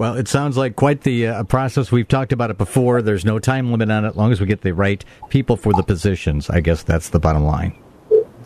Well, 0.02 0.16
it 0.16 0.28
sounds 0.28 0.58
like 0.58 0.76
quite 0.76 1.02
the 1.02 1.28
uh, 1.28 1.44
process. 1.44 1.92
We've 1.92 2.08
talked 2.08 2.34
about 2.34 2.50
it 2.50 2.58
before. 2.58 3.04
There's 3.04 3.24
no 3.24 3.38
time 3.38 3.70
limit 3.70 3.92
on 3.92 4.04
it, 4.04 4.08
as 4.08 4.16
long 4.16 4.32
as 4.32 4.42
we 4.42 4.48
get 4.48 4.62
the 4.62 4.74
right 4.74 5.06
people 5.30 5.56
for 5.56 5.74
the 5.74 5.84
positions. 5.84 6.50
I 6.50 6.60
guess 6.60 6.82
that's 6.82 7.10
the 7.10 7.20
bottom 7.20 7.44
line. 7.44 7.78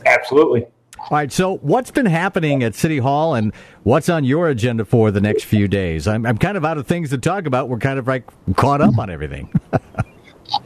Absolutely. 0.06 0.66
All 1.00 1.08
right. 1.12 1.32
So, 1.32 1.56
what's 1.60 1.92
been 1.92 2.08
happening 2.08 2.62
at 2.62 2.76
City 2.76 2.98
Hall, 2.98 3.36
and 3.36 3.54
what's 3.84 4.10
on 4.10 4.26
your 4.26 4.50
agenda 4.50 4.84
for 4.84 5.12
the 5.12 5.22
next 5.22 5.46
few 5.46 5.70
days? 5.70 6.10
I'm, 6.10 6.26
I'm 6.26 6.38
kind 6.38 6.58
of 6.58 6.66
out 6.66 6.78
of 6.78 6.88
things 6.88 7.12
to 7.12 7.18
talk 7.18 7.46
about. 7.46 7.70
We're 7.70 7.78
kind 7.78 8.00
of 8.00 8.06
like 8.06 8.26
caught 8.58 8.82
up 8.82 8.98
on 8.98 9.10
everything. 9.10 9.50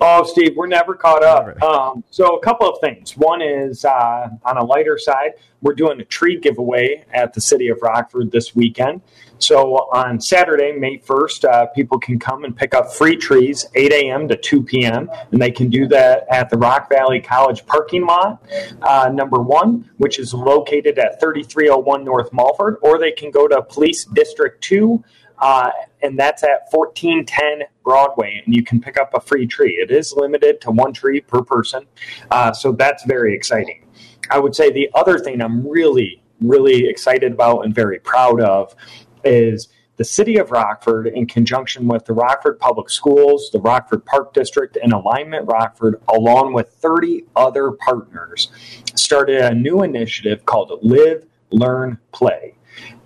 Oh, 0.01 0.23
Steve, 0.23 0.55
we're 0.55 0.67
never 0.67 0.93
caught 0.95 1.23
up. 1.23 1.61
Um, 1.63 2.03
so, 2.09 2.35
a 2.35 2.41
couple 2.41 2.69
of 2.69 2.79
things. 2.81 3.15
One 3.17 3.41
is 3.41 3.85
uh, 3.85 4.29
on 4.43 4.57
a 4.57 4.63
lighter 4.63 4.97
side, 4.97 5.31
we're 5.61 5.73
doing 5.73 5.99
a 5.99 6.05
tree 6.05 6.39
giveaway 6.39 7.05
at 7.13 7.33
the 7.33 7.41
city 7.41 7.67
of 7.67 7.79
Rockford 7.81 8.31
this 8.31 8.55
weekend. 8.55 9.01
So, 9.39 9.75
on 9.93 10.19
Saturday, 10.19 10.73
May 10.73 10.97
1st, 10.97 11.45
uh, 11.45 11.65
people 11.67 11.97
can 11.97 12.19
come 12.19 12.43
and 12.43 12.55
pick 12.55 12.73
up 12.73 12.93
free 12.93 13.15
trees 13.15 13.65
8 13.75 13.91
a.m. 13.91 14.27
to 14.27 14.35
2 14.35 14.63
p.m., 14.63 15.09
and 15.31 15.41
they 15.41 15.51
can 15.51 15.69
do 15.69 15.87
that 15.87 16.25
at 16.29 16.49
the 16.49 16.57
Rock 16.57 16.89
Valley 16.89 17.21
College 17.21 17.65
parking 17.65 18.05
lot, 18.05 18.43
uh, 18.81 19.09
number 19.13 19.41
one, 19.41 19.89
which 19.97 20.19
is 20.19 20.33
located 20.33 20.99
at 20.99 21.21
3301 21.21 22.03
North 22.03 22.33
Mulford, 22.33 22.77
or 22.81 22.99
they 22.99 23.11
can 23.11 23.31
go 23.31 23.47
to 23.47 23.61
Police 23.61 24.05
District 24.05 24.61
2 24.61 25.03
uh, 25.39 25.71
and 26.01 26.17
that's 26.17 26.43
at 26.43 26.67
1410 26.71 27.67
Broadway, 27.83 28.41
and 28.45 28.55
you 28.55 28.63
can 28.63 28.79
pick 28.79 28.99
up 28.99 29.13
a 29.13 29.19
free 29.19 29.47
tree. 29.47 29.73
It 29.73 29.91
is 29.91 30.13
limited 30.13 30.61
to 30.61 30.71
one 30.71 30.93
tree 30.93 31.21
per 31.21 31.41
person, 31.41 31.85
uh, 32.31 32.51
so 32.53 32.71
that's 32.71 33.03
very 33.05 33.35
exciting. 33.35 33.85
I 34.29 34.39
would 34.39 34.55
say 34.55 34.71
the 34.71 34.89
other 34.93 35.17
thing 35.17 35.41
I'm 35.41 35.67
really, 35.67 36.21
really 36.39 36.87
excited 36.87 37.31
about 37.31 37.61
and 37.61 37.73
very 37.73 37.99
proud 37.99 38.41
of 38.41 38.75
is 39.23 39.69
the 39.99 40.05
city 40.05 40.37
of 40.37 40.51
Rockford, 40.51 41.07
in 41.07 41.27
conjunction 41.27 41.85
with 41.85 42.05
the 42.05 42.13
Rockford 42.13 42.57
Public 42.57 42.89
Schools, 42.89 43.49
the 43.51 43.59
Rockford 43.59 44.05
Park 44.05 44.33
District, 44.33 44.77
and 44.81 44.93
Alignment 44.93 45.45
Rockford, 45.45 46.01
along 46.07 46.53
with 46.53 46.69
30 46.69 47.25
other 47.35 47.71
partners, 47.71 48.49
started 48.95 49.41
a 49.41 49.53
new 49.53 49.83
initiative 49.83 50.45
called 50.45 50.71
Live, 50.81 51.25
Learn, 51.49 51.99
Play. 52.13 52.55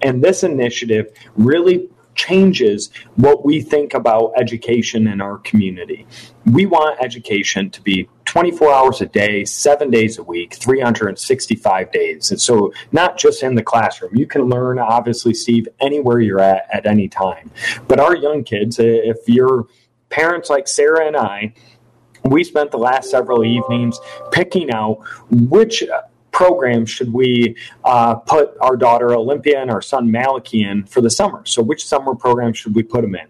And 0.04 0.24
this 0.24 0.44
initiative 0.44 1.08
really 1.36 1.90
changes 2.16 2.90
what 3.16 3.46
we 3.46 3.62
think 3.62 3.94
about 3.94 4.34
education 4.38 5.08
in 5.08 5.22
our 5.22 5.38
community. 5.40 6.06
We 6.46 6.66
want 6.66 7.00
education 7.02 7.70
to 7.72 7.82
be 7.82 8.10
24 8.26 8.74
hours 8.74 9.02
a 9.02 9.06
day, 9.06 9.46
seven 9.46 9.90
days 9.90 10.18
a 10.18 10.24
week, 10.24 10.56
365 10.56 11.92
days. 11.92 12.32
And 12.32 12.42
so, 12.42 12.74
not 12.92 13.18
just 13.18 13.44
in 13.44 13.56
the 13.56 13.64
classroom. 13.64 14.16
You 14.16 14.26
can 14.26 14.44
learn, 14.44 14.80
obviously, 14.80 15.34
Steve, 15.34 15.68
anywhere 15.80 16.20
you're 16.20 16.40
at 16.40 16.68
at 16.74 16.86
any 16.86 17.08
time. 17.08 17.52
But 17.88 18.00
our 18.00 18.16
young 18.16 18.44
kids, 18.44 18.78
if 18.80 19.18
you're 19.28 19.68
parents 20.10 20.50
like 20.50 20.68
Sarah 20.68 21.08
and 21.08 21.18
I, 21.18 21.54
we 22.24 22.44
spent 22.44 22.72
the 22.72 22.78
last 22.78 23.10
several 23.10 23.44
evenings 23.44 24.00
picking 24.32 24.72
out 24.72 25.00
which 25.30 25.84
program 26.34 26.86
should 26.86 27.14
we 27.14 27.56
uh, 27.86 28.16
put 28.16 28.58
our 28.60 28.76
daughter 28.76 29.14
Olympia 29.14 29.62
and 29.62 29.72
our 29.72 29.82
son 29.82 30.12
Malachi 30.12 30.64
in 30.64 30.84
for 30.86 31.00
the 31.00 31.10
summer? 31.10 31.46
So, 31.46 31.62
which 31.62 31.86
summer 31.86 32.16
program 32.16 32.52
should 32.52 32.76
we 32.76 32.84
put 32.84 33.02
them 33.02 33.16
in? 33.16 33.28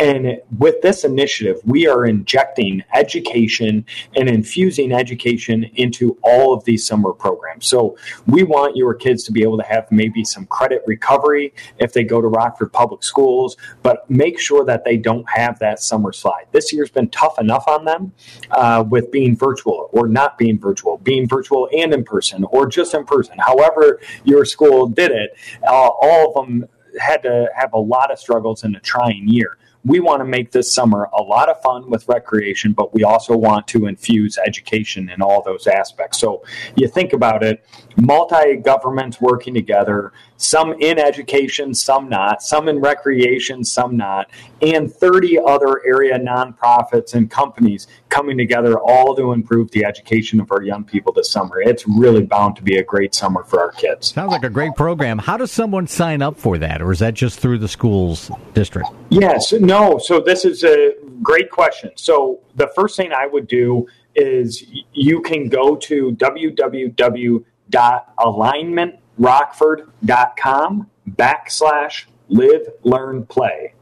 And 0.00 0.40
with 0.56 0.80
this 0.80 1.04
initiative, 1.04 1.60
we 1.66 1.86
are 1.86 2.06
injecting 2.06 2.82
education 2.94 3.84
and 4.16 4.30
infusing 4.30 4.92
education 4.92 5.64
into 5.74 6.16
all 6.22 6.54
of 6.54 6.64
these 6.64 6.86
summer 6.86 7.12
programs. 7.12 7.66
So 7.66 7.98
we 8.26 8.42
want 8.42 8.76
your 8.76 8.94
kids 8.94 9.24
to 9.24 9.32
be 9.32 9.42
able 9.42 9.58
to 9.58 9.64
have 9.64 9.92
maybe 9.92 10.24
some 10.24 10.46
credit 10.46 10.82
recovery 10.86 11.52
if 11.76 11.92
they 11.92 12.02
go 12.02 12.22
to 12.22 12.28
Rockford 12.28 12.72
Public 12.72 13.04
Schools, 13.04 13.58
but 13.82 14.10
make 14.10 14.40
sure 14.40 14.64
that 14.64 14.86
they 14.86 14.96
don't 14.96 15.28
have 15.28 15.58
that 15.58 15.80
summer 15.80 16.12
slide. 16.12 16.46
This 16.50 16.72
year's 16.72 16.90
been 16.90 17.10
tough 17.10 17.38
enough 17.38 17.68
on 17.68 17.84
them 17.84 18.12
uh, 18.52 18.82
with 18.88 19.12
being 19.12 19.36
virtual 19.36 19.90
or 19.92 20.08
not 20.08 20.38
being 20.38 20.58
virtual, 20.58 20.96
being 20.96 21.28
virtual 21.28 21.68
and 21.76 21.92
in 21.92 22.04
person, 22.04 22.44
or 22.44 22.66
just 22.66 22.94
in 22.94 23.04
person. 23.04 23.36
However, 23.38 24.00
your 24.24 24.46
school 24.46 24.88
did 24.88 25.10
it, 25.10 25.34
uh, 25.68 25.88
all 25.88 26.28
of 26.28 26.46
them 26.46 26.66
had 26.98 27.22
to 27.22 27.50
have 27.54 27.74
a 27.74 27.78
lot 27.78 28.10
of 28.10 28.18
struggles 28.18 28.64
in 28.64 28.74
a 28.74 28.80
trying 28.80 29.28
year 29.28 29.58
we 29.84 30.00
want 30.00 30.20
to 30.20 30.24
make 30.24 30.52
this 30.52 30.72
summer 30.72 31.08
a 31.16 31.22
lot 31.22 31.48
of 31.48 31.60
fun 31.62 31.88
with 31.88 32.06
recreation, 32.08 32.72
but 32.72 32.92
we 32.92 33.02
also 33.02 33.36
want 33.36 33.66
to 33.68 33.86
infuse 33.86 34.38
education 34.38 35.08
in 35.08 35.22
all 35.22 35.42
those 35.42 35.66
aspects. 35.66 36.18
So 36.18 36.44
you 36.76 36.86
think 36.86 37.12
about 37.12 37.42
it, 37.42 37.64
multi 37.96 38.56
governments 38.56 39.20
working 39.20 39.54
together, 39.54 40.12
some 40.40 40.72
in 40.80 40.98
education, 40.98 41.74
some 41.74 42.08
not, 42.08 42.42
some 42.42 42.68
in 42.68 42.80
recreation, 42.80 43.62
some 43.62 43.96
not, 43.96 44.30
and 44.62 44.92
30 44.92 45.38
other 45.46 45.84
area 45.86 46.18
nonprofits 46.18 47.14
and 47.14 47.30
companies 47.30 47.86
coming 48.08 48.38
together 48.38 48.80
all 48.80 49.14
to 49.14 49.32
improve 49.32 49.70
the 49.72 49.84
education 49.84 50.40
of 50.40 50.50
our 50.50 50.62
young 50.62 50.82
people 50.82 51.12
this 51.12 51.30
summer. 51.30 51.60
It's 51.60 51.86
really 51.86 52.24
bound 52.24 52.56
to 52.56 52.62
be 52.62 52.78
a 52.78 52.82
great 52.82 53.14
summer 53.14 53.44
for 53.44 53.60
our 53.60 53.72
kids. 53.72 54.14
Sounds 54.14 54.32
like 54.32 54.42
a 54.42 54.50
great 54.50 54.74
program. 54.76 55.18
How 55.18 55.36
does 55.36 55.52
someone 55.52 55.86
sign 55.86 56.22
up 56.22 56.38
for 56.38 56.56
that, 56.58 56.80
or 56.80 56.90
is 56.90 57.00
that 57.00 57.12
just 57.12 57.38
through 57.38 57.58
the 57.58 57.68
school's 57.68 58.30
district? 58.54 58.88
Yes, 59.10 59.52
no. 59.52 59.98
So 59.98 60.20
this 60.20 60.46
is 60.46 60.64
a 60.64 60.94
great 61.22 61.50
question. 61.50 61.90
So 61.96 62.40
the 62.54 62.68
first 62.74 62.96
thing 62.96 63.12
I 63.12 63.26
would 63.26 63.46
do 63.46 63.86
is 64.14 64.64
you 64.92 65.20
can 65.20 65.48
go 65.48 65.76
to 65.76 66.12
www.alignmentrockford.com 69.20 70.90
backslash 71.10 72.06
live, 72.28 72.68
learn, 72.82 73.26
play. 73.26 73.74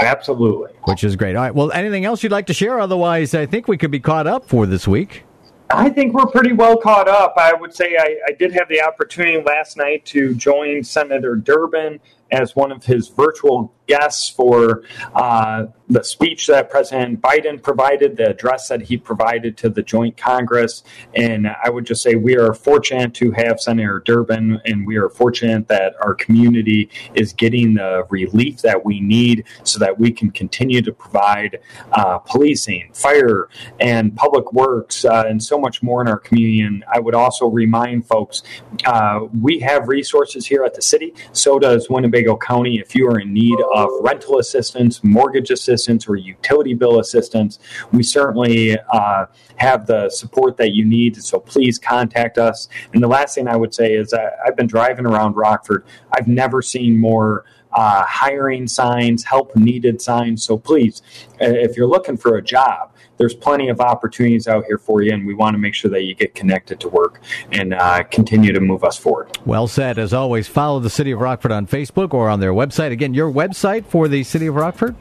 Absolutely. 0.00 0.72
Which 0.84 1.02
is 1.02 1.16
great. 1.16 1.34
All 1.34 1.42
right. 1.42 1.54
Well, 1.54 1.72
anything 1.72 2.04
else 2.04 2.22
you'd 2.22 2.32
like 2.32 2.46
to 2.46 2.54
share? 2.54 2.78
Otherwise, 2.78 3.34
I 3.34 3.46
think 3.46 3.68
we 3.68 3.78
could 3.78 3.90
be 3.90 4.00
caught 4.00 4.26
up 4.26 4.46
for 4.46 4.66
this 4.66 4.86
week. 4.86 5.24
I 5.70 5.88
think 5.88 6.12
we're 6.12 6.26
pretty 6.26 6.52
well 6.52 6.76
caught 6.76 7.08
up. 7.08 7.34
I 7.38 7.54
would 7.54 7.74
say 7.74 7.96
I, 7.96 8.18
I 8.28 8.32
did 8.32 8.52
have 8.52 8.68
the 8.68 8.82
opportunity 8.82 9.42
last 9.42 9.78
night 9.78 10.04
to 10.06 10.34
join 10.34 10.84
Senator 10.84 11.34
Durbin 11.34 11.98
as 12.32 12.56
one 12.56 12.72
of 12.72 12.84
his 12.84 13.08
virtual 13.08 13.72
guests 13.86 14.28
for 14.28 14.82
uh, 15.14 15.66
the 15.88 16.02
speech 16.02 16.46
that 16.46 16.70
President 16.70 17.20
Biden 17.20 17.62
provided, 17.62 18.16
the 18.16 18.30
address 18.30 18.68
that 18.68 18.80
he 18.80 18.96
provided 18.96 19.56
to 19.58 19.68
the 19.68 19.82
joint 19.82 20.16
Congress. 20.16 20.82
And 21.14 21.46
I 21.46 21.68
would 21.68 21.84
just 21.84 22.02
say 22.02 22.14
we 22.14 22.36
are 22.36 22.54
fortunate 22.54 23.12
to 23.14 23.32
have 23.32 23.60
Senator 23.60 24.00
Durbin, 24.00 24.60
and 24.64 24.86
we 24.86 24.96
are 24.96 25.10
fortunate 25.10 25.68
that 25.68 25.94
our 26.00 26.14
community 26.14 26.88
is 27.14 27.34
getting 27.34 27.74
the 27.74 28.04
relief 28.08 28.62
that 28.62 28.82
we 28.82 29.00
need 29.00 29.44
so 29.64 29.78
that 29.80 29.98
we 29.98 30.10
can 30.10 30.30
continue 30.30 30.80
to 30.80 30.92
provide 30.92 31.58
uh, 31.92 32.18
policing, 32.18 32.90
fire, 32.94 33.50
and 33.80 34.16
public 34.16 34.52
works, 34.54 35.04
uh, 35.04 35.24
and 35.26 35.42
so 35.42 35.58
much 35.58 35.82
more 35.82 36.00
in 36.00 36.08
our 36.08 36.18
community. 36.18 36.62
And 36.62 36.84
I 36.92 36.98
would 36.98 37.14
also 37.14 37.46
remind 37.46 38.06
folks 38.06 38.42
uh, 38.86 39.26
we 39.42 39.58
have 39.58 39.88
resources 39.88 40.46
here 40.46 40.64
at 40.64 40.74
the 40.74 40.82
city, 40.82 41.12
so 41.32 41.58
does 41.58 41.90
Winnebago 41.90 42.21
County. 42.36 42.78
If 42.78 42.94
you 42.94 43.06
are 43.08 43.20
in 43.20 43.32
need 43.32 43.58
of 43.74 43.88
rental 44.00 44.38
assistance, 44.38 45.02
mortgage 45.02 45.50
assistance, 45.50 46.08
or 46.08 46.16
utility 46.16 46.74
bill 46.74 47.00
assistance, 47.00 47.58
we 47.92 48.02
certainly 48.02 48.76
uh, 48.92 49.26
have 49.56 49.86
the 49.86 50.08
support 50.10 50.56
that 50.56 50.72
you 50.72 50.84
need. 50.84 51.22
So 51.22 51.38
please 51.38 51.78
contact 51.78 52.38
us. 52.38 52.68
And 52.92 53.02
the 53.02 53.08
last 53.08 53.34
thing 53.34 53.48
I 53.48 53.56
would 53.56 53.74
say 53.74 53.94
is 53.94 54.12
I, 54.14 54.30
I've 54.46 54.56
been 54.56 54.66
driving 54.66 55.06
around 55.06 55.36
Rockford. 55.36 55.84
I've 56.12 56.28
never 56.28 56.62
seen 56.62 56.96
more 56.98 57.44
uh, 57.72 58.04
hiring 58.04 58.66
signs, 58.66 59.24
help 59.24 59.56
needed 59.56 60.00
signs. 60.00 60.44
So 60.44 60.58
please, 60.58 61.02
if 61.40 61.76
you're 61.76 61.86
looking 61.86 62.16
for 62.16 62.36
a 62.36 62.42
job, 62.42 62.91
there's 63.18 63.34
plenty 63.34 63.68
of 63.68 63.80
opportunities 63.80 64.48
out 64.48 64.64
here 64.64 64.78
for 64.78 65.02
you, 65.02 65.12
and 65.12 65.26
we 65.26 65.34
want 65.34 65.54
to 65.54 65.58
make 65.58 65.74
sure 65.74 65.90
that 65.90 66.02
you 66.02 66.14
get 66.14 66.34
connected 66.34 66.80
to 66.80 66.88
work 66.88 67.20
and 67.52 67.74
uh, 67.74 68.02
continue 68.04 68.52
to 68.52 68.60
move 68.60 68.84
us 68.84 68.96
forward. 68.96 69.38
Well 69.44 69.66
said. 69.66 69.98
As 69.98 70.12
always, 70.12 70.48
follow 70.48 70.80
the 70.80 70.90
City 70.90 71.12
of 71.12 71.20
Rockford 71.20 71.52
on 71.52 71.66
Facebook 71.66 72.14
or 72.14 72.28
on 72.28 72.40
their 72.40 72.52
website. 72.52 72.90
Again, 72.90 73.14
your 73.14 73.30
website 73.30 73.86
for 73.86 74.08
the 74.08 74.24
City 74.24 74.46
of 74.46 74.56
Rockford? 74.56 74.96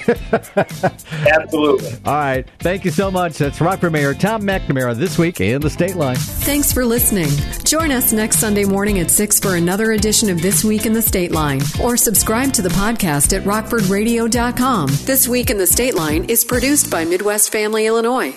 Absolutely. 1.26 1.92
All 2.04 2.14
right. 2.14 2.46
Thank 2.61 2.85
you 2.85 2.90
so 2.90 3.11
much. 3.11 3.38
That's 3.38 3.61
Rockford 3.61 3.92
Mayor 3.92 4.14
Tom 4.14 4.42
McNamara 4.42 4.94
this 4.96 5.18
week 5.18 5.40
in 5.40 5.61
the 5.61 5.68
Stateline. 5.68 6.16
Thanks 6.16 6.72
for 6.72 6.85
listening. 6.85 7.28
Join 7.64 7.90
us 7.90 8.12
next 8.12 8.38
Sunday 8.38 8.64
morning 8.64 8.98
at 8.98 9.11
6 9.11 9.40
for 9.40 9.56
another 9.56 9.92
edition 9.92 10.30
of 10.30 10.40
This 10.42 10.64
Week 10.64 10.87
in 10.87 10.92
the 10.92 11.00
Stateline, 11.00 11.80
or 11.80 11.96
subscribe 11.96 12.52
to 12.54 12.62
the 12.62 12.68
podcast 12.70 13.37
at 13.37 13.44
rockfordradio.com. 13.44 14.88
This 15.04 15.28
Week 15.28 15.50
in 15.50 15.59
the 15.59 15.66
State 15.66 15.94
Line 15.94 16.24
is 16.24 16.44
produced 16.44 16.90
by 16.90 17.04
Midwest 17.04 17.52
Family 17.52 17.87
Illinois. 17.87 18.35